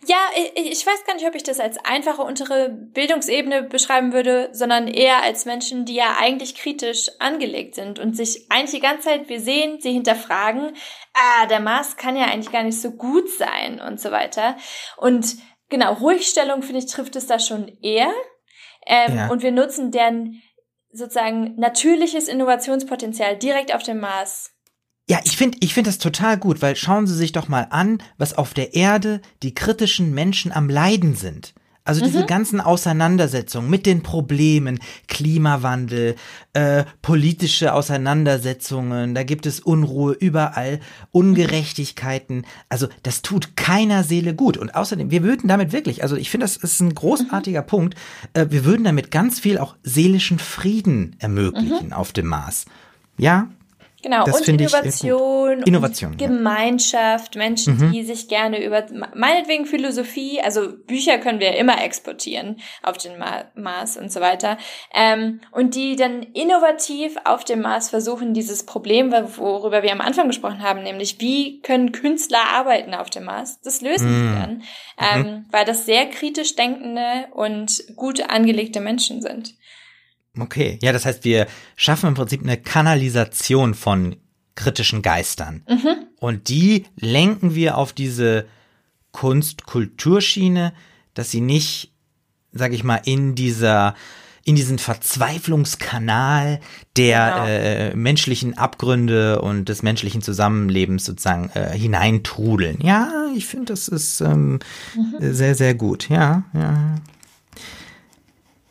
Ja, 0.08 0.18
ich, 0.56 0.72
ich 0.72 0.86
weiß 0.86 1.04
gar 1.06 1.16
nicht, 1.16 1.28
ob 1.28 1.36
ich 1.36 1.44
das 1.44 1.60
als 1.60 1.78
einfache 1.84 2.22
untere 2.22 2.70
Bildungsebene 2.70 3.64
beschreiben 3.64 4.14
würde, 4.14 4.50
sondern 4.54 4.88
eher 4.88 5.22
als 5.22 5.44
Menschen, 5.46 5.84
die 5.84 5.96
ja 5.96 6.16
eigentlich 6.18 6.56
kritisch 6.56 7.10
angelegt 7.20 7.76
sind 7.76 8.00
und 8.00 8.16
sich 8.16 8.46
eigentlich 8.50 8.72
die 8.72 8.80
ganze 8.80 9.10
Zeit, 9.10 9.28
wir 9.28 9.42
sehen, 9.42 9.82
sie 9.82 9.92
hinterfragen, 9.92 10.74
ah, 11.14 11.46
der 11.48 11.60
Mars 11.60 11.98
kann 11.98 12.16
ja 12.16 12.26
eigentlich 12.26 12.52
gar 12.52 12.64
nicht 12.64 12.80
so 12.80 12.92
gut 12.92 13.30
sein 13.30 13.82
und 13.82 14.00
so 14.00 14.12
weiter. 14.12 14.56
Und 14.96 15.36
genau, 15.68 15.94
Ruhigstellung, 15.94 16.62
finde 16.62 16.80
ich, 16.80 16.90
trifft 16.92 17.18
es 17.18 17.28
da 17.28 17.38
schon 17.38 17.68
eher. 17.82 18.12
Ähm, 18.86 19.18
ja. 19.18 19.28
Und 19.30 19.44
wir 19.44 19.52
nutzen 19.52 19.92
deren 19.92 20.42
sozusagen 20.92 21.56
natürliches 21.58 22.30
Innovationspotenzial 22.30 23.38
direkt 23.38 23.76
auf 23.76 23.84
dem 23.84 24.00
Mars 24.00 24.52
ja, 25.10 25.20
ich 25.24 25.38
finde 25.38 25.58
ich 25.62 25.74
finde 25.74 25.90
das 25.90 25.98
total 25.98 26.38
gut, 26.38 26.62
weil 26.62 26.76
schauen 26.76 27.08
Sie 27.08 27.16
sich 27.16 27.32
doch 27.32 27.48
mal 27.48 27.68
an, 27.72 27.98
was 28.20 28.38
auf 28.38 28.54
der 28.54 28.76
Erde 28.76 29.22
die 29.42 29.56
kritischen 29.56 30.14
Menschen 30.14 30.52
am 30.52 30.70
Leiden 30.70 31.16
sind. 31.16 31.56
Also 31.84 32.06
diese 32.06 32.22
mhm. 32.22 32.28
ganzen 32.28 32.62
Auseinandersetzungen 32.62 33.68
mit 33.68 33.88
den 33.88 34.04
Problemen, 34.04 34.80
Klimawandel, 35.08 36.16
äh, 36.54 36.84
politische 37.02 37.74
Auseinandersetzungen, 37.74 39.16
da 39.16 39.24
gibt 39.24 39.48
es 39.48 39.60
Unruhe 39.60 40.14
überall, 40.14 40.82
Ungerechtigkeiten. 41.10 42.46
Also 42.68 42.88
das 43.02 43.24
tut 43.24 43.56
keiner 43.56 44.04
Seele 44.04 44.36
gut. 44.36 44.58
Und 44.58 44.76
außerdem, 44.76 45.10
wir 45.10 45.24
würden 45.24 45.48
damit 45.48 45.72
wirklich, 45.72 46.04
also 46.04 46.16
ich 46.16 46.30
finde, 46.30 46.44
das 46.44 46.58
ist 46.58 46.80
ein 46.80 46.94
großartiger 46.94 47.64
mhm. 47.64 47.68
Punkt, 47.68 47.96
äh, 48.34 48.46
wir 48.52 48.66
würden 48.66 48.84
damit 48.84 49.10
ganz 49.10 49.40
viel 49.40 49.58
auch 49.58 49.76
seelischen 49.82 50.38
Frieden 50.38 51.16
ermöglichen 51.18 51.88
mhm. 51.88 51.94
auf 51.94 52.12
dem 52.12 52.28
Mars. 52.28 52.66
Ja, 53.18 53.50
Genau, 54.02 54.24
das 54.24 54.42
und 54.42 54.48
Innovation, 54.48 55.62
Innovation, 55.64 56.12
und 56.12 56.18
Gemeinschaft, 56.18 57.36
ja. 57.36 57.42
Menschen, 57.42 57.78
mhm. 57.78 57.92
die 57.92 58.04
sich 58.04 58.30
gerne 58.30 58.64
über, 58.64 58.86
meinetwegen 59.14 59.66
Philosophie, 59.66 60.40
also 60.42 60.72
Bücher 60.88 61.18
können 61.18 61.40
wir 61.40 61.56
immer 61.58 61.84
exportieren 61.84 62.58
auf 62.82 62.98
den 62.98 63.14
Mars 63.56 63.98
und 63.98 64.12
so 64.12 64.22
weiter, 64.22 64.58
ähm, 64.94 65.42
und 65.52 65.76
die 65.76 65.98
dann 65.98 66.24
innovativ 66.24 67.18
auf 67.26 67.44
dem 67.44 67.62
Mars 67.62 67.90
versuchen, 67.90 68.34
dieses 68.34 68.66
Problem, 68.66 69.12
worüber 69.12 69.84
wir 69.84 69.92
am 69.92 70.02
Anfang 70.02 70.28
gesprochen 70.28 70.62
haben, 70.62 70.84
nämlich 70.84 71.20
wie 71.20 71.60
können 71.62 71.92
Künstler 71.92 72.44
arbeiten 72.54 72.94
auf 72.94 73.10
dem 73.10 73.26
Mars, 73.26 73.60
das 73.62 73.82
lösen 73.82 74.10
mhm. 74.10 74.30
sie 74.30 74.40
dann, 74.40 74.64
ähm, 74.98 75.32
mhm. 75.32 75.46
weil 75.52 75.66
das 75.66 75.86
sehr 75.86 76.06
kritisch 76.06 76.56
denkende 76.56 77.28
und 77.34 77.84
gut 77.98 78.30
angelegte 78.30 78.80
Menschen 78.80 79.22
sind. 79.22 79.56
Okay, 80.42 80.80
ja, 80.82 80.92
das 80.92 81.06
heißt, 81.06 81.24
wir 81.24 81.48
schaffen 81.76 82.08
im 82.08 82.14
Prinzip 82.14 82.42
eine 82.42 82.58
Kanalisation 82.58 83.74
von 83.74 84.16
kritischen 84.56 85.02
Geistern. 85.02 85.64
Mhm. 85.70 86.08
Und 86.20 86.50
die 86.50 86.86
lenken 86.98 87.56
wir 87.56 87.78
auf 87.78 87.94
diese 87.94 88.46
Kunst-Kulturschiene, 89.12 90.74
dass 91.14 91.32
sie 91.32 91.42
nicht, 91.42 91.94
sag 92.52 92.74
ich 92.74 92.84
mal, 92.84 93.02
in 93.06 93.36
dieser 93.36 93.96
in 94.46 94.56
diesen 94.56 94.80
Verzweiflungskanal 94.80 96.60
der 96.98 97.32
genau. 97.32 97.46
äh, 97.46 97.96
menschlichen 97.96 98.58
Abgründe 98.58 99.42
und 99.42 99.70
des 99.70 99.84
menschlichen 99.84 100.24
Zusammenlebens 100.24 101.06
sozusagen 101.06 101.52
äh, 101.54 101.78
hineintrudeln. 101.78 102.80
Ja, 102.82 103.28
ich 103.36 103.46
finde, 103.46 103.66
das 103.66 103.88
ist 103.88 104.22
ähm, 104.22 104.60
mhm. 104.96 105.34
sehr, 105.34 105.54
sehr 105.54 105.76
gut. 105.76 106.10
Ja, 106.10 106.44
ja. 106.54 106.96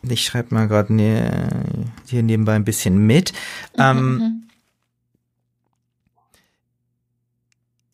Ich 0.02 0.25
schreibe 0.25 0.55
mal 0.55 0.69
gerade 0.69 0.93
ne, 0.93 1.64
hier 2.07 2.23
nebenbei 2.23 2.55
ein 2.55 2.64
bisschen 2.64 2.99
mit. 3.07 3.33
Mhm, 3.76 3.83
ähm, 3.83 4.17
mhm. 4.17 4.43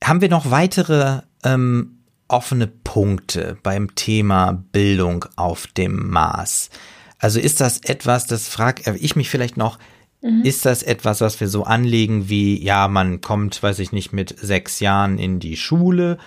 haben 0.05 0.21
wir 0.21 0.29
noch 0.29 0.51
weitere 0.51 1.23
ähm, 1.45 1.99
offene 2.29 2.67
Punkte 2.67 3.57
beim 3.63 3.95
Thema 3.95 4.53
Bildung 4.53 5.25
auf 5.37 5.67
dem 5.67 6.11
Mars? 6.11 6.71
Also 7.19 7.41
ist 7.41 7.61
das 7.61 7.79
etwas, 7.79 8.27
das 8.27 8.49
frage 8.49 8.97
ich 8.97 9.17
mich 9.17 9.31
vielleicht 9.31 9.57
noch, 9.57 9.79
mhm. 10.21 10.43
ist 10.43 10.67
das 10.67 10.83
etwas, 10.83 11.21
was 11.21 11.41
wir 11.41 11.49
so 11.49 11.65
anlegen 11.65 12.29
wie, 12.29 12.63
ja, 12.63 12.89
man 12.89 13.21
kommt, 13.21 13.63
weiß 13.63 13.79
ich 13.79 13.93
nicht, 13.93 14.13
mit 14.13 14.37
sechs 14.39 14.81
Jahren 14.81 15.19
in 15.19 15.41
die 15.41 15.57
Schule? 15.57 16.19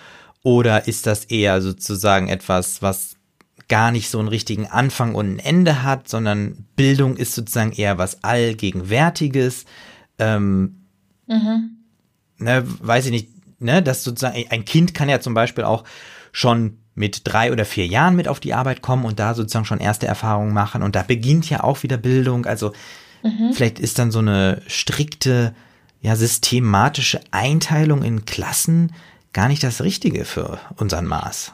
Oder 0.44 0.88
ist 0.88 1.06
das 1.06 1.26
eher 1.26 1.62
sozusagen 1.62 2.30
etwas, 2.30 2.82
was 2.82 3.17
gar 3.70 3.92
nicht 3.92 4.10
so 4.10 4.20
einen 4.20 4.28
richtigen 4.28 4.68
Anfang 4.68 5.16
und 5.16 5.36
ein 5.36 5.40
Ende 5.40 5.84
hat, 5.84 6.08
sondern 6.08 6.66
Bildung 6.76 7.18
ist 7.18 7.34
sozusagen 7.34 7.74
eher 7.74 7.98
was 7.98 8.24
Allgegenwärtiges. 8.24 9.66
Ähm, 10.20 10.86
mhm. 11.28 11.78
ne, 12.38 12.64
weiß 12.66 13.06
ich 13.06 13.12
nicht, 13.12 13.30
ne, 13.60 13.84
dass 13.84 14.04
sozusagen 14.04 14.46
ein 14.50 14.66
Kind 14.66 14.94
kann 14.94 15.10
ja 15.10 15.20
zum 15.20 15.34
Beispiel 15.34 15.64
auch 15.64 15.84
schon 16.32 16.78
mit 16.96 17.22
drei 17.26 17.52
oder 17.52 17.66
vier 17.66 17.86
Jahren 17.86 18.16
mit 18.16 18.28
auf 18.28 18.40
die 18.40 18.54
Arbeit 18.54 18.82
kommen 18.82 19.06
und 19.06 19.20
da 19.20 19.34
sozusagen 19.34 19.66
schon 19.66 19.80
erste 19.80 20.08
Erfahrungen 20.08 20.54
machen 20.54 20.82
und 20.82 20.96
da 20.96 21.04
beginnt 21.04 21.50
ja 21.50 21.64
auch 21.64 21.84
wieder 21.84 21.98
Bildung. 21.98 22.46
Also 22.46 22.74
mhm. 23.22 23.52
vielleicht 23.54 23.80
ist 23.80 24.00
dann 24.00 24.12
so 24.12 24.20
eine 24.20 24.62
strikte, 24.68 25.54
ja, 26.02 26.16
systematische 26.16 27.20
Einteilung 27.32 28.02
in 28.02 28.26
Klassen 28.26 28.94
gar 29.34 29.48
nicht 29.48 29.64
das 29.64 29.82
Richtige 29.82 30.26
für 30.26 30.60
unseren 30.78 31.06
Maß. 31.06 31.54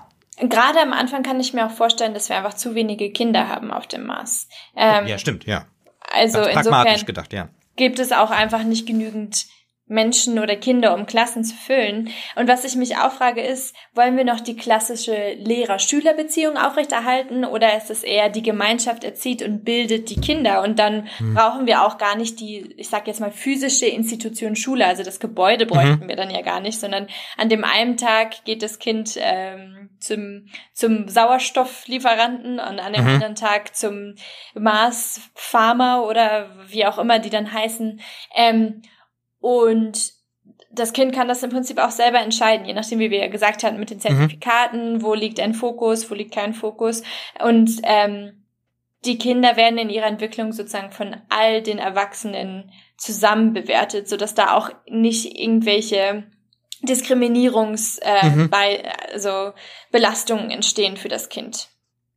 Gerade 0.50 0.80
am 0.82 0.94
Anfang 0.94 1.24
kann 1.24 1.40
ich 1.40 1.54
mir 1.54 1.66
auch 1.66 1.72
vorstellen, 1.72 2.14
dass 2.14 2.30
wir 2.30 2.38
einfach 2.38 2.54
zu 2.54 2.76
wenige 2.76 3.12
Kinder 3.12 3.50
haben 3.50 3.72
auf 3.72 3.88
dem 3.88 4.06
Mars. 4.06 4.48
Ähm, 4.76 5.08
ja, 5.08 5.18
stimmt, 5.18 5.46
ja. 5.46 5.68
Also 6.12 6.42
pragmatisch 6.42 7.06
gedacht, 7.06 7.34
ja. 7.34 7.50
gibt 7.76 8.00
es 8.00 8.12
auch 8.12 8.30
einfach 8.30 8.64
nicht 8.64 8.86
genügend 8.86 9.46
Menschen 9.86 10.40
oder 10.40 10.56
Kinder, 10.56 10.96
um 10.96 11.06
Klassen 11.06 11.44
zu 11.44 11.56
füllen. 11.56 12.10
Und 12.36 12.48
was 12.48 12.64
ich 12.64 12.76
mich 12.76 12.98
auch 12.98 13.12
frage 13.12 13.42
ist, 13.42 13.76
wollen 13.94 14.16
wir 14.16 14.24
noch 14.24 14.40
die 14.40 14.56
klassische 14.56 15.34
Lehrer-Schüler-Beziehung 15.34 16.58
aufrechterhalten 16.58 17.44
oder 17.44 17.76
ist 17.76 17.92
es 17.92 18.04
eher 18.04 18.30
die 18.30 18.42
Gemeinschaft 18.42 19.04
erzieht 19.04 19.44
und 19.44 19.66
bildet 19.66 20.10
die 20.10 20.22
Kinder 20.22 20.64
und 20.64 20.80
dann 20.80 21.08
hm. 21.18 21.34
brauchen 21.34 21.68
wir 21.68 21.84
auch 21.84 21.98
gar 21.98 22.16
nicht 22.16 22.40
die, 22.40 22.74
ich 22.78 22.88
sag 22.88 23.08
jetzt 23.08 23.20
mal, 23.20 23.32
physische 23.32 23.86
Institution 23.86 24.56
Schule, 24.56 24.86
also 24.86 25.04
das 25.04 25.20
Gebäude 25.20 25.66
bräuchten 25.66 26.06
mhm. 26.06 26.08
wir 26.08 26.16
dann 26.16 26.30
ja 26.30 26.42
gar 26.42 26.62
nicht, 26.62 26.80
sondern 26.80 27.08
an 27.38 27.50
dem 27.50 27.64
einen 27.64 27.98
Tag 27.98 28.46
geht 28.46 28.64
das 28.64 28.80
Kind 28.80 29.18
ähm, 29.18 29.90
zum, 30.00 30.48
zum 30.74 31.08
Sauerstofflieferanten 31.10 32.54
und 32.54 32.80
an 32.80 32.94
dem 32.94 33.04
mhm. 33.04 33.10
anderen 33.10 33.36
Tag 33.36 33.76
zum 33.76 34.16
Mars-Farmer 34.54 36.06
oder 36.08 36.50
wie 36.68 36.86
auch 36.86 36.98
immer 36.98 37.20
die 37.20 37.30
dann 37.30 37.52
heißen. 37.52 38.00
Ähm, 38.36 38.82
und 39.44 40.14
das 40.72 40.94
Kind 40.94 41.14
kann 41.14 41.28
das 41.28 41.44
im 41.44 41.50
Prinzip 41.50 41.78
auch 41.78 41.92
selber 41.92 42.22
entscheiden, 42.22 42.66
je 42.66 42.74
nachdem, 42.74 43.00
wie 43.00 43.12
wir 43.12 43.20
ja 43.20 43.28
gesagt 43.28 43.62
hatten, 43.64 43.78
mit 43.78 43.90
den 43.90 43.98
mhm. 43.98 44.02
Zertifikaten, 44.02 44.94
mhm. 44.94 45.02
wo 45.02 45.14
liegt 45.14 45.42
ein 45.42 45.54
Fokus, 45.54 46.10
wo 46.10 46.16
liegt 46.16 46.34
kein 46.34 46.54
Fokus. 46.54 47.04
Und 47.44 47.82
ähm, 47.84 48.46
die 49.04 49.18
Kinder 49.18 49.58
werden 49.58 49.78
in 49.78 49.90
ihrer 49.90 50.08
Entwicklung 50.08 50.54
sozusagen 50.54 50.92
von 50.92 51.18
all 51.28 51.62
den 51.62 51.78
Erwachsenen 51.78 52.72
zusammen 52.96 53.52
bewertet, 53.52 54.08
sodass 54.08 54.34
da 54.34 54.56
auch 54.56 54.70
nicht 54.88 55.38
irgendwelche 55.38 56.24
Diskriminierungs 56.84 57.98
äh, 57.98 58.30
mhm. 58.30 58.50
bei, 58.50 58.90
also 59.12 59.52
Belastungen 59.92 60.52
entstehen 60.52 60.96
für 60.96 61.10
das 61.10 61.28
Kind. 61.28 61.68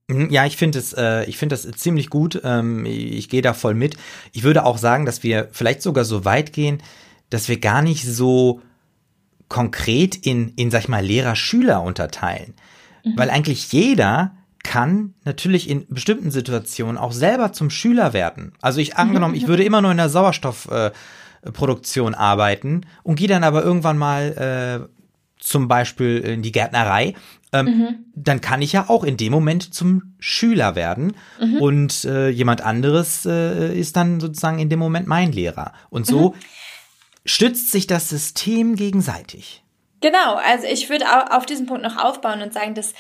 Mhm, 0.06 0.30
ja, 0.30 0.47
ich 0.47 0.56
finde 0.56 0.78
es, 0.78 0.92
äh, 0.92 1.25
ich 1.25 1.38
finde 1.38 1.54
das 1.54 1.68
ziemlich 1.73 2.09
gut. 2.09 2.40
Ähm, 2.45 2.87
ich 2.87 3.28
gehe 3.28 3.42
da 3.42 3.52
voll 3.52 3.75
mit. 3.75 3.97
Ich 4.33 4.45
würde 4.45 4.64
auch 4.64 4.78
sagen, 4.78 5.06
dass 5.06 5.25
wir 5.25 5.49
vielleicht 5.50 5.83
sogar 5.83 6.04
so 6.04 6.25
weit 6.25 6.52
gehen, 6.52 6.80
dass 7.30 7.49
wir 7.49 7.59
gar 7.59 7.83
nicht 7.83 8.04
so 8.04 8.62
konkret 9.49 10.16
in, 10.16 10.52
in 10.56 10.71
sag 10.71 10.80
ich 10.80 10.88
mal, 10.88 11.04
Lehrer-Schüler 11.04 11.83
unterteilen. 11.83 12.54
Mhm. 13.04 13.12
Weil 13.16 13.30
eigentlich 13.30 13.73
jeder 13.73 14.33
kann 14.62 15.14
natürlich 15.25 15.71
in 15.71 15.87
bestimmten 15.88 16.33
Situationen 16.33 16.99
auch 16.99 17.12
selber 17.12 17.52
zum 17.52 17.71
Schüler 17.71 18.12
werden. 18.12 18.52
Also 18.61 18.80
ich 18.80 18.97
angenommen, 18.97 19.35
ich 19.37 19.47
würde 19.47 19.64
immer 19.64 19.80
nur 19.80 19.92
in 19.92 19.97
der 19.97 20.09
Sauerstoffproduktion 20.09 22.14
äh, 22.14 22.16
arbeiten 22.16 22.80
und 23.04 23.14
gehe 23.16 23.28
dann 23.28 23.45
aber 23.45 23.62
irgendwann 23.62 23.99
mal 23.99 24.33
äh, 24.33 24.80
zum 25.38 25.68
Beispiel 25.68 26.18
in 26.18 26.42
die 26.42 26.50
Gärtnerei, 26.50 27.14
ähm, 27.52 27.66
mhm. 27.66 27.95
dann 28.16 28.40
kann 28.40 28.62
ich 28.62 28.73
ja 28.73 28.88
auch 28.88 29.04
in 29.04 29.16
dem 29.16 29.30
Moment 29.30 29.73
zum 29.73 30.14
Schüler 30.18 30.75
werden 30.75 31.12
mhm. 31.40 31.59
und 31.59 32.04
äh, 32.04 32.30
jemand 32.30 32.62
anderes 32.62 33.25
äh, 33.26 33.78
ist 33.78 33.97
dann 33.97 34.18
sozusagen 34.18 34.59
in 34.59 34.68
dem 34.68 34.80
Moment 34.80 35.06
mein 35.06 35.30
Lehrer. 35.30 35.73
Und 35.90 36.06
so 36.06 36.30
mhm 36.30 36.35
stützt 37.26 37.71
sich 37.71 37.87
das 37.87 38.09
System 38.09 38.76
gegenseitig. 38.76 39.62
Genau, 40.00 40.35
also 40.35 40.66
ich 40.66 40.88
würde 40.88 41.04
auf 41.35 41.47
diesen 41.47 41.66
Punkt 41.66 41.83
noch 41.83 42.02
aufbauen 42.02 42.42
und 42.42 42.52
sagen, 42.52 42.75
dass 42.75 42.95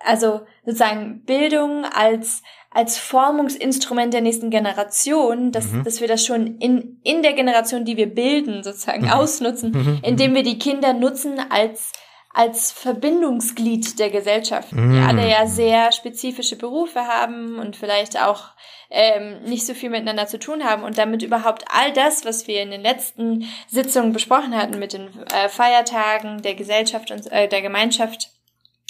also 0.00 0.42
sozusagen 0.64 1.24
Bildung 1.24 1.84
als 1.84 2.42
als 2.70 2.98
Formungsinstrument 2.98 4.12
der 4.12 4.20
nächsten 4.20 4.50
Generation, 4.50 5.52
dass, 5.52 5.72
mhm. 5.72 5.84
dass 5.84 6.00
wir 6.00 6.08
das 6.08 6.24
schon 6.24 6.58
in, 6.58 7.00
in 7.02 7.22
der 7.22 7.32
Generation, 7.32 7.84
die 7.84 7.96
wir 7.96 8.14
bilden, 8.14 8.62
sozusagen 8.62 9.06
mhm. 9.06 9.12
ausnutzen, 9.12 9.70
mhm. 9.72 10.00
indem 10.02 10.34
wir 10.34 10.42
die 10.42 10.58
Kinder 10.58 10.92
nutzen 10.92 11.40
als 11.48 11.92
als 12.38 12.70
Verbindungsglied 12.70 13.98
der 13.98 14.10
Gesellschaft, 14.10 14.72
mm. 14.72 14.92
die 14.92 15.00
alle 15.00 15.28
ja 15.28 15.48
sehr 15.48 15.90
spezifische 15.90 16.54
Berufe 16.54 17.00
haben 17.00 17.58
und 17.58 17.74
vielleicht 17.74 18.16
auch 18.22 18.50
ähm, 18.90 19.42
nicht 19.42 19.66
so 19.66 19.74
viel 19.74 19.90
miteinander 19.90 20.28
zu 20.28 20.38
tun 20.38 20.62
haben 20.62 20.84
und 20.84 20.98
damit 20.98 21.22
überhaupt 21.24 21.64
all 21.68 21.92
das, 21.92 22.24
was 22.24 22.46
wir 22.46 22.62
in 22.62 22.70
den 22.70 22.82
letzten 22.82 23.48
Sitzungen 23.66 24.12
besprochen 24.12 24.56
hatten 24.56 24.78
mit 24.78 24.92
den 24.92 25.08
äh, 25.34 25.48
Feiertagen 25.48 26.40
der 26.42 26.54
Gesellschaft 26.54 27.10
und 27.10 27.26
äh, 27.32 27.48
der 27.48 27.60
Gemeinschaft, 27.60 28.30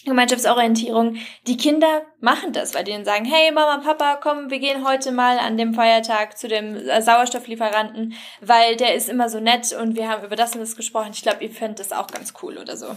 Gemeinschaftsorientierung, 0.09 1.17
die 1.47 1.57
Kinder 1.57 2.03
machen 2.21 2.53
das, 2.53 2.75
weil 2.75 2.85
die 2.85 2.93
dann 2.93 3.05
sagen, 3.05 3.25
hey 3.25 3.53
Mama, 3.53 3.83
Papa, 3.83 4.19
komm, 4.23 4.50
wir 4.50 4.59
gehen 4.59 4.87
heute 4.87 5.12
mal 5.12 5.38
an 5.38 5.57
dem 5.57 5.75
Feiertag 5.75 6.37
zu 6.37 6.49
dem 6.49 6.77
äh, 6.77 7.03
Sauerstofflieferanten, 7.03 8.15
weil 8.41 8.76
der 8.76 8.95
ist 8.95 9.09
immer 9.09 9.28
so 9.28 9.41
nett 9.41 9.73
und 9.73 9.97
wir 9.97 10.09
haben 10.09 10.25
über 10.25 10.37
das 10.37 10.54
und 10.54 10.61
das 10.61 10.76
gesprochen. 10.76 11.11
Ich 11.13 11.23
glaube, 11.23 11.45
ihr 11.45 11.50
findet 11.50 11.80
das 11.80 11.93
auch 11.93 12.06
ganz 12.06 12.35
cool 12.43 12.59
oder 12.59 12.76
so. 12.76 12.97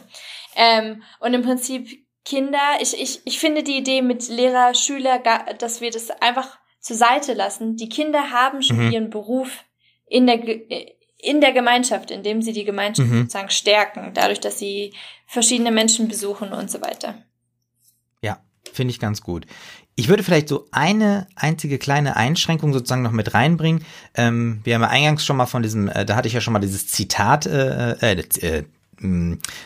Ähm, 0.55 1.03
und 1.19 1.33
im 1.33 1.41
Prinzip 1.41 2.05
Kinder, 2.23 2.59
ich, 2.79 2.99
ich, 2.99 3.21
ich 3.25 3.39
finde 3.39 3.63
die 3.63 3.77
Idee 3.77 4.01
mit 4.01 4.29
Lehrer, 4.29 4.73
Schüler, 4.73 5.19
dass 5.57 5.81
wir 5.81 5.91
das 5.91 6.11
einfach 6.21 6.59
zur 6.79 6.95
Seite 6.95 7.33
lassen. 7.33 7.75
Die 7.77 7.89
Kinder 7.89 8.31
haben 8.31 8.61
schon 8.61 8.85
mhm. 8.85 8.91
ihren 8.91 9.09
Beruf 9.09 9.63
in 10.05 10.27
der, 10.27 10.39
in 11.21 11.41
der 11.41 11.51
Gemeinschaft, 11.51 12.11
indem 12.11 12.41
sie 12.41 12.53
die 12.53 12.63
Gemeinschaft 12.63 13.09
mhm. 13.09 13.21
sozusagen 13.21 13.49
stärken, 13.49 14.11
dadurch, 14.13 14.39
dass 14.39 14.59
sie 14.59 14.93
verschiedene 15.27 15.71
Menschen 15.71 16.07
besuchen 16.07 16.51
und 16.51 16.69
so 16.69 16.81
weiter. 16.81 17.15
Ja, 18.21 18.39
finde 18.73 18.91
ich 18.91 18.99
ganz 18.99 19.21
gut. 19.21 19.45
Ich 19.95 20.07
würde 20.07 20.23
vielleicht 20.23 20.47
so 20.47 20.67
eine 20.71 21.27
einzige 21.35 21.77
kleine 21.77 22.15
Einschränkung 22.15 22.73
sozusagen 22.73 23.03
noch 23.03 23.11
mit 23.11 23.33
reinbringen. 23.33 23.85
Ähm, 24.15 24.61
wir 24.63 24.75
haben 24.75 24.81
ja 24.81 24.89
eingangs 24.89 25.25
schon 25.25 25.37
mal 25.37 25.45
von 25.45 25.61
diesem, 25.61 25.89
äh, 25.89 26.05
da 26.05 26.15
hatte 26.15 26.27
ich 26.27 26.33
ja 26.33 26.41
schon 26.41 26.53
mal 26.53 26.59
dieses 26.59 26.87
Zitat, 26.87 27.45
äh, 27.45 27.91
äh, 27.91 28.23
äh 28.41 28.63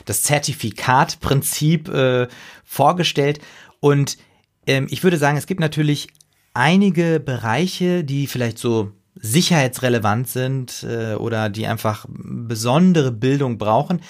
das 0.06 0.24
Zertifikatprinzip 0.24 1.90
äh, 1.90 2.30
vorgestellt. 2.64 3.42
Und 3.82 4.18
ähm, 4.66 4.88
ich 4.90 5.04
würde 5.04 5.18
sagen, 5.18 5.38
es 5.38 5.46
gibt 5.46 5.60
natürlich 5.60 6.08
einige 6.54 7.20
Bereiche, 7.20 8.06
die 8.06 8.28
vielleicht 8.28 8.58
so 8.58 8.94
sicherheitsrelevant 9.26 10.28
sind 10.30 10.86
äh, 10.88 11.16
oder 11.16 11.50
die 11.50 11.68
einfach 11.68 12.06
besondere 12.10 13.12
Bildung 13.12 13.58
brauchen, 13.58 14.02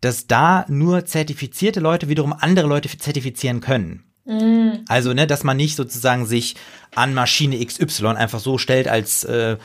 dass 0.00 0.26
da 0.26 0.66
nur 0.68 1.06
zertifizierte 1.06 1.80
Leute 1.80 2.08
wiederum 2.08 2.32
andere 2.32 2.66
Leute 2.66 2.88
zertifizieren 2.98 3.60
können. 3.60 4.04
Mm. 4.26 4.84
Also, 4.88 5.14
ne, 5.14 5.26
dass 5.26 5.44
man 5.44 5.56
nicht 5.56 5.76
sozusagen 5.76 6.26
sich 6.26 6.56
an 6.94 7.14
Maschine 7.14 7.64
XY 7.64 8.08
einfach 8.08 8.40
so 8.40 8.58
stellt 8.58 8.88
als 8.88 9.24
äh, 9.24 9.56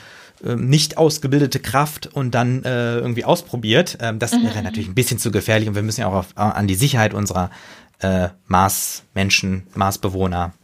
äh, 0.44 0.56
nicht 0.56 0.96
ausgebildete 0.96 1.60
Kraft 1.60 2.08
und 2.12 2.34
dann 2.34 2.64
äh, 2.64 2.96
irgendwie 2.96 3.24
ausprobiert. 3.24 3.98
Ähm, 4.00 4.18
das 4.18 4.32
mhm. 4.32 4.44
wäre 4.44 4.62
natürlich 4.62 4.88
ein 4.88 4.94
bisschen 4.94 5.18
zu 5.18 5.30
gefährlich 5.30 5.68
und 5.68 5.74
wir 5.74 5.82
müssen 5.82 6.00
ja 6.00 6.08
auch 6.08 6.14
auf, 6.14 6.28
an 6.36 6.66
die 6.66 6.74
Sicherheit 6.74 7.14
unserer 7.14 7.50
äh, 7.98 8.28
Marsmenschen, 8.46 9.66
Marsbewohner 9.74 10.54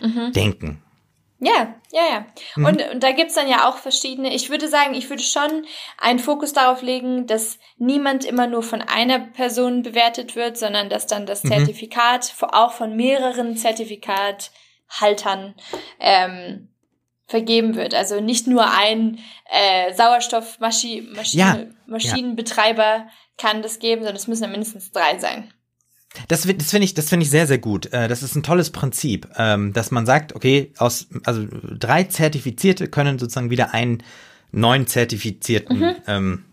mhm. 0.00 0.32
denken. 0.32 0.82
Ja, 1.40 1.76
ja, 1.92 2.02
ja. 2.10 2.26
Mhm. 2.56 2.64
Und, 2.64 2.82
und 2.92 3.00
da 3.02 3.12
gibt's 3.12 3.34
dann 3.34 3.48
ja 3.48 3.68
auch 3.68 3.76
verschiedene, 3.78 4.34
ich 4.34 4.50
würde 4.50 4.66
sagen, 4.66 4.94
ich 4.94 5.08
würde 5.08 5.22
schon 5.22 5.64
einen 5.96 6.18
Fokus 6.18 6.52
darauf 6.52 6.82
legen, 6.82 7.28
dass 7.28 7.60
niemand 7.76 8.24
immer 8.24 8.48
nur 8.48 8.64
von 8.64 8.82
einer 8.82 9.20
Person 9.20 9.82
bewertet 9.82 10.34
wird, 10.34 10.58
sondern 10.58 10.90
dass 10.90 11.06
dann 11.06 11.26
das 11.26 11.44
mhm. 11.44 11.50
Zertifikat 11.50 12.34
auch 12.52 12.72
von 12.72 12.96
mehreren 12.96 13.56
Zertifikathaltern 13.56 15.54
ähm, 16.00 16.70
vergeben 17.26 17.76
wird. 17.76 17.94
Also 17.94 18.18
nicht 18.20 18.48
nur 18.48 18.68
ein 18.68 19.20
äh, 19.48 19.94
Sauerstoffmaschinenbetreiber 19.94 22.82
ja, 22.82 22.96
ja. 22.96 23.08
kann 23.36 23.62
das 23.62 23.78
geben, 23.78 24.02
sondern 24.02 24.16
es 24.16 24.26
müssen 24.26 24.42
ja 24.42 24.48
mindestens 24.48 24.90
drei 24.90 25.18
sein. 25.18 25.54
Das, 26.26 26.42
das 26.42 26.70
finde 26.70 26.84
ich, 26.84 26.94
das 26.94 27.08
finde 27.08 27.24
ich 27.24 27.30
sehr, 27.30 27.46
sehr 27.46 27.58
gut. 27.58 27.92
Äh, 27.92 28.08
das 28.08 28.22
ist 28.22 28.34
ein 28.34 28.42
tolles 28.42 28.70
Prinzip, 28.70 29.28
ähm, 29.36 29.72
dass 29.72 29.90
man 29.90 30.06
sagt, 30.06 30.34
okay, 30.34 30.72
aus, 30.78 31.06
also 31.24 31.46
drei 31.78 32.04
Zertifizierte 32.04 32.88
können 32.88 33.18
sozusagen 33.18 33.50
wieder 33.50 33.74
einen 33.74 34.02
neuen 34.50 34.86
Zertifizierten 34.86 35.78
mhm. 35.78 35.94
ähm, 36.06 36.44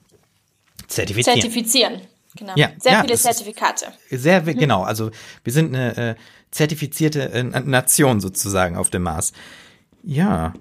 zertifizieren. 0.87 1.41
Zertifizieren, 1.41 2.01
genau. 2.35 2.53
Ja, 2.55 2.71
sehr 2.79 2.93
ja, 2.93 3.01
viele 3.01 3.15
Zertifikate. 3.15 3.85
Sehr, 4.11 4.41
mhm. 4.41 4.57
genau. 4.57 4.83
Also 4.83 5.11
wir 5.43 5.53
sind 5.53 5.75
eine 5.75 5.97
äh, 5.97 6.15
zertifizierte 6.51 7.31
äh, 7.31 7.43
Nation 7.43 8.21
sozusagen 8.21 8.77
auf 8.77 8.89
dem 8.89 9.03
Mars. 9.03 9.33
Ja, 10.03 10.53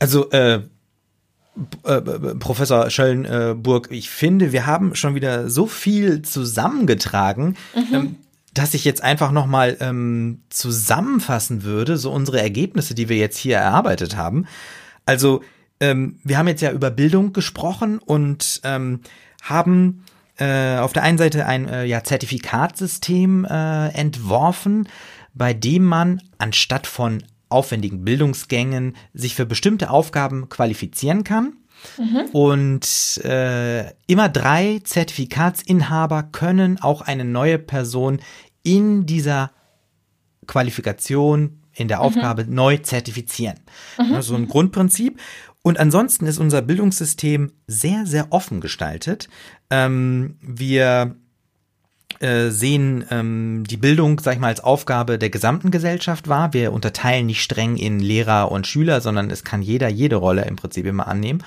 also 0.00 0.30
äh, 0.30 0.62
äh, 1.84 2.00
Professor 2.40 2.90
Schöllenburg, 2.90 3.88
ich 3.90 4.10
finde, 4.10 4.52
wir 4.52 4.66
haben 4.66 4.94
schon 4.96 5.14
wieder 5.14 5.48
so 5.48 5.66
viel 5.66 6.22
zusammengetragen, 6.22 7.56
mhm. 7.74 7.94
ähm, 7.94 8.16
dass 8.54 8.74
ich 8.74 8.84
jetzt 8.84 9.02
einfach 9.02 9.32
noch 9.32 9.46
mal 9.46 9.76
ähm, 9.80 10.42
zusammenfassen 10.48 11.64
würde, 11.64 11.96
so 11.96 12.10
unsere 12.12 12.40
Ergebnisse, 12.40 12.94
die 12.94 13.08
wir 13.08 13.16
jetzt 13.16 13.36
hier 13.36 13.56
erarbeitet 13.56 14.16
haben. 14.16 14.46
Also 15.06 15.42
ähm, 15.80 16.18
wir 16.22 16.38
haben 16.38 16.48
jetzt 16.48 16.62
ja 16.62 16.70
über 16.70 16.90
Bildung 16.90 17.32
gesprochen 17.32 17.98
und 17.98 18.60
ähm, 18.64 19.00
haben 19.42 20.04
äh, 20.38 20.76
auf 20.78 20.92
der 20.92 21.02
einen 21.02 21.18
Seite 21.18 21.46
ein 21.46 21.68
äh, 21.68 21.84
ja, 21.84 22.02
Zertifikatsystem 22.02 23.44
äh, 23.44 23.88
entworfen, 23.88 24.88
bei 25.34 25.52
dem 25.52 25.84
man 25.84 26.22
anstatt 26.38 26.86
von 26.86 27.22
aufwendigen 27.48 28.04
Bildungsgängen 28.04 28.96
sich 29.12 29.34
für 29.34 29.46
bestimmte 29.46 29.90
Aufgaben 29.90 30.48
qualifizieren 30.48 31.24
kann. 31.24 31.54
Mhm. 31.98 32.26
Und 32.32 33.24
äh, 33.24 33.90
immer 34.06 34.28
drei 34.28 34.80
Zertifikatsinhaber 34.82 36.24
können 36.24 36.80
auch 36.80 37.02
eine 37.02 37.24
neue 37.24 37.58
Person 37.58 38.20
in 38.62 39.06
dieser 39.06 39.50
Qualifikation, 40.46 41.60
in 41.72 41.88
der 41.88 42.00
Aufgabe 42.00 42.44
mhm. 42.44 42.54
neu 42.54 42.76
zertifizieren. 42.78 43.60
Mhm. 43.98 44.22
So 44.22 44.34
ein 44.34 44.48
Grundprinzip. 44.48 45.20
Und 45.62 45.78
ansonsten 45.78 46.26
ist 46.26 46.38
unser 46.38 46.60
Bildungssystem 46.60 47.52
sehr, 47.66 48.04
sehr 48.04 48.32
offen 48.32 48.60
gestaltet. 48.60 49.28
Ähm, 49.70 50.36
wir 50.42 51.16
äh, 52.20 52.50
sehen 52.50 53.04
ähm, 53.10 53.64
die 53.68 53.76
Bildung, 53.76 54.20
sag 54.20 54.34
ich 54.34 54.40
mal, 54.40 54.48
als 54.48 54.62
Aufgabe 54.62 55.18
der 55.18 55.30
gesamten 55.30 55.70
Gesellschaft 55.70 56.28
wahr. 56.28 56.52
Wir 56.52 56.72
unterteilen 56.72 57.26
nicht 57.26 57.42
streng 57.42 57.76
in 57.76 58.00
Lehrer 58.00 58.50
und 58.50 58.66
Schüler, 58.66 59.00
sondern 59.00 59.30
es 59.30 59.44
kann 59.44 59.62
jeder 59.62 59.88
jede 59.88 60.16
Rolle 60.16 60.44
im 60.44 60.56
Prinzip 60.56 60.86
immer 60.86 61.06
annehmen. 61.06 61.42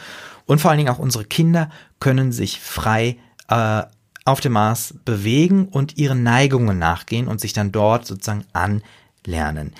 Und 0.46 0.62
vor 0.62 0.72
allen 0.72 0.78
Dingen 0.78 0.90
auch 0.90 1.00
unsere 1.00 1.26
Kinder 1.26 1.70
können 2.00 2.32
sich 2.32 2.60
frei 2.60 3.18
äh, 3.50 3.84
auf 4.26 4.42
dem 4.42 4.54
Mars 4.54 4.94
bewegen 5.06 5.68
und 5.68 5.98
ihren 5.98 6.24
Neigungen 6.24 6.78
nachgehen 6.80 7.28
und 7.28 7.40
sich 7.40 7.54
dann 7.54 7.72
dort 7.72 8.06
sozusagen 8.06 8.44
anlernen. 8.54 9.74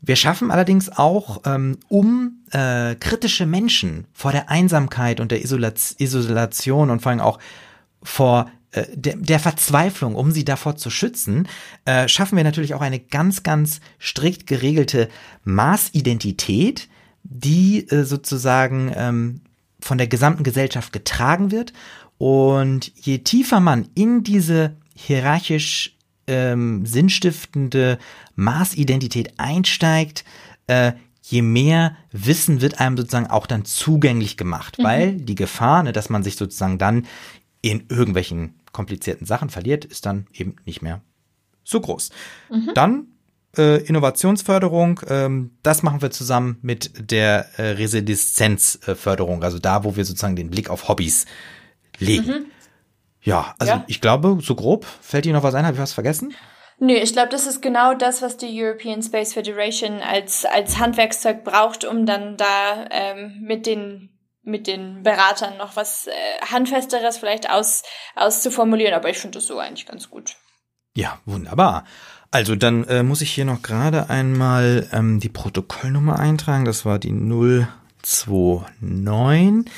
Wir 0.00 0.16
schaffen 0.16 0.50
allerdings 0.50 0.90
auch, 0.90 1.42
ähm, 1.46 1.78
um 1.88 2.42
äh, 2.50 2.96
kritische 2.96 3.46
Menschen 3.46 4.06
vor 4.12 4.32
der 4.32 4.50
Einsamkeit 4.50 5.20
und 5.20 5.30
der 5.30 5.42
Isolation 5.42 6.90
und 6.90 7.00
vor 7.00 7.10
allem 7.10 7.20
auch 7.20 7.38
vor 8.02 8.50
äh, 8.72 8.84
der, 8.94 9.16
der 9.16 9.38
Verzweiflung, 9.38 10.14
um 10.14 10.30
sie 10.32 10.44
davor 10.44 10.76
zu 10.76 10.90
schützen, 10.90 11.48
äh, 11.84 12.08
schaffen 12.08 12.36
wir 12.36 12.44
natürlich 12.44 12.74
auch 12.74 12.80
eine 12.80 12.98
ganz, 13.00 13.42
ganz 13.42 13.80
strikt 14.00 14.46
geregelte 14.46 15.08
Maßidentität, 15.44 16.88
die 17.22 17.88
äh, 17.88 18.04
sozusagen 18.04 18.92
ähm, 18.96 19.40
von 19.80 19.98
der 19.98 20.06
gesamten 20.06 20.42
Gesellschaft 20.42 20.92
getragen 20.92 21.50
wird. 21.50 21.72
Und 22.18 22.92
je 22.96 23.18
tiefer 23.18 23.60
man 23.60 23.88
in 23.94 24.22
diese 24.22 24.76
hierarchisch 24.94 25.96
ähm, 26.26 26.86
sinnstiftende 26.86 27.98
Maßidentität 28.36 29.34
einsteigt, 29.38 30.24
äh, 30.66 30.92
je 31.20 31.42
mehr 31.42 31.96
Wissen 32.10 32.60
wird 32.60 32.80
einem 32.80 32.96
sozusagen 32.96 33.26
auch 33.26 33.46
dann 33.46 33.64
zugänglich 33.64 34.36
gemacht, 34.36 34.78
mhm. 34.78 34.84
weil 34.84 35.16
die 35.16 35.34
Gefahr, 35.34 35.82
ne, 35.82 35.92
dass 35.92 36.10
man 36.10 36.22
sich 36.22 36.36
sozusagen 36.36 36.78
dann 36.78 37.06
in 37.60 37.84
irgendwelchen 37.88 38.54
komplizierten 38.72 39.26
Sachen 39.26 39.50
verliert, 39.50 39.84
ist 39.84 40.06
dann 40.06 40.26
eben 40.32 40.56
nicht 40.64 40.82
mehr 40.82 41.02
so 41.64 41.80
groß. 41.80 42.10
Mhm. 42.50 42.70
Dann 42.74 43.06
äh, 43.56 43.82
Innovationsförderung, 43.84 45.00
ähm, 45.08 45.58
das 45.62 45.82
machen 45.82 46.02
wir 46.02 46.10
zusammen 46.10 46.58
mit 46.62 47.10
der 47.10 47.46
äh, 47.58 47.72
Resilienzförderung, 47.72 49.42
also 49.42 49.58
da, 49.58 49.84
wo 49.84 49.96
wir 49.96 50.04
sozusagen 50.04 50.36
den 50.36 50.50
Blick 50.50 50.70
auf 50.70 50.88
Hobbys 50.88 51.26
legen. 51.98 52.26
Mhm. 52.26 52.44
Ja, 53.20 53.54
also 53.58 53.74
ja. 53.74 53.84
ich 53.86 54.00
glaube, 54.00 54.38
so 54.42 54.54
grob, 54.54 54.84
fällt 54.84 55.26
Ihnen 55.26 55.36
noch 55.36 55.42
was 55.42 55.54
ein? 55.54 55.64
Habe 55.64 55.74
ich 55.74 55.82
was 55.82 55.92
vergessen? 55.92 56.34
Nö, 56.78 56.94
ich 56.94 57.12
glaube, 57.12 57.28
das 57.28 57.46
ist 57.46 57.62
genau 57.62 57.94
das, 57.94 58.22
was 58.22 58.36
die 58.36 58.50
European 58.60 59.02
Space 59.02 59.34
Federation 59.34 60.00
als, 60.00 60.44
als 60.44 60.80
Handwerkszeug 60.80 61.44
braucht, 61.44 61.84
um 61.84 62.06
dann 62.06 62.36
da 62.36 62.86
ähm, 62.90 63.40
mit 63.42 63.66
den 63.66 64.11
mit 64.42 64.66
den 64.66 65.02
Beratern 65.02 65.56
noch 65.56 65.76
was 65.76 66.08
äh, 66.08 66.10
Handfesteres 66.50 67.18
vielleicht 67.18 67.48
aus, 67.48 67.82
auszuformulieren, 68.16 68.94
aber 68.94 69.10
ich 69.10 69.18
finde 69.18 69.38
das 69.38 69.46
so 69.46 69.58
eigentlich 69.58 69.86
ganz 69.86 70.10
gut. 70.10 70.36
Ja, 70.94 71.20
wunderbar. 71.24 71.84
Also 72.30 72.56
dann 72.56 72.84
äh, 72.84 73.02
muss 73.02 73.20
ich 73.20 73.30
hier 73.30 73.44
noch 73.44 73.62
gerade 73.62 74.10
einmal 74.10 74.88
ähm, 74.92 75.20
die 75.20 75.28
Protokollnummer 75.28 76.18
eintragen. 76.18 76.64
Das 76.64 76.84
war 76.84 76.98
die 76.98 77.12
029. 77.12 79.70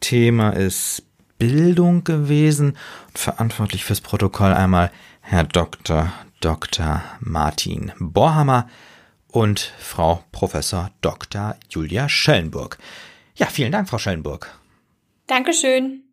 Thema 0.00 0.50
ist 0.50 1.02
Bildung 1.38 2.04
gewesen. 2.04 2.76
Verantwortlich 3.14 3.84
fürs 3.84 4.00
Protokoll 4.00 4.52
einmal 4.52 4.90
Herr 5.20 5.44
Dr. 5.44 6.12
Dr. 6.40 7.02
Martin 7.20 7.92
Borhammer 7.98 8.68
und 9.28 9.72
Frau 9.78 10.24
Professor 10.32 10.90
Dr. 11.00 11.56
Julia 11.68 12.08
Schellenburg. 12.08 12.78
Ja, 13.34 13.46
vielen 13.46 13.72
Dank, 13.72 13.88
Frau 13.88 13.98
Schellenburg. 13.98 14.50
Dankeschön. 15.26 16.04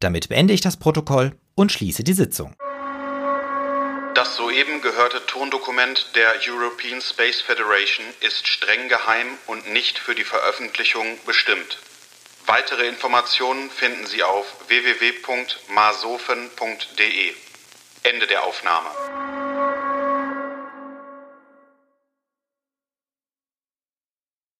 Damit 0.00 0.28
beende 0.28 0.52
ich 0.52 0.60
das 0.60 0.76
Protokoll 0.76 1.38
und 1.54 1.72
schließe 1.72 2.04
die 2.04 2.12
Sitzung. 2.12 2.54
Das 4.14 4.36
soeben 4.36 4.80
gehörte 4.80 5.24
Tondokument 5.26 6.10
der 6.14 6.34
European 6.46 7.00
Space 7.00 7.40
Federation 7.40 8.06
ist 8.20 8.46
streng 8.46 8.88
geheim 8.88 9.26
und 9.46 9.72
nicht 9.72 9.98
für 9.98 10.14
die 10.14 10.24
Veröffentlichung 10.24 11.18
bestimmt. 11.26 11.78
Weitere 12.46 12.86
Informationen 12.86 13.70
finden 13.70 14.06
Sie 14.06 14.22
auf 14.22 14.46
www.masofen.de. 14.68 17.32
Ende 18.02 18.26
der 18.26 18.44
Aufnahme. 18.44 19.43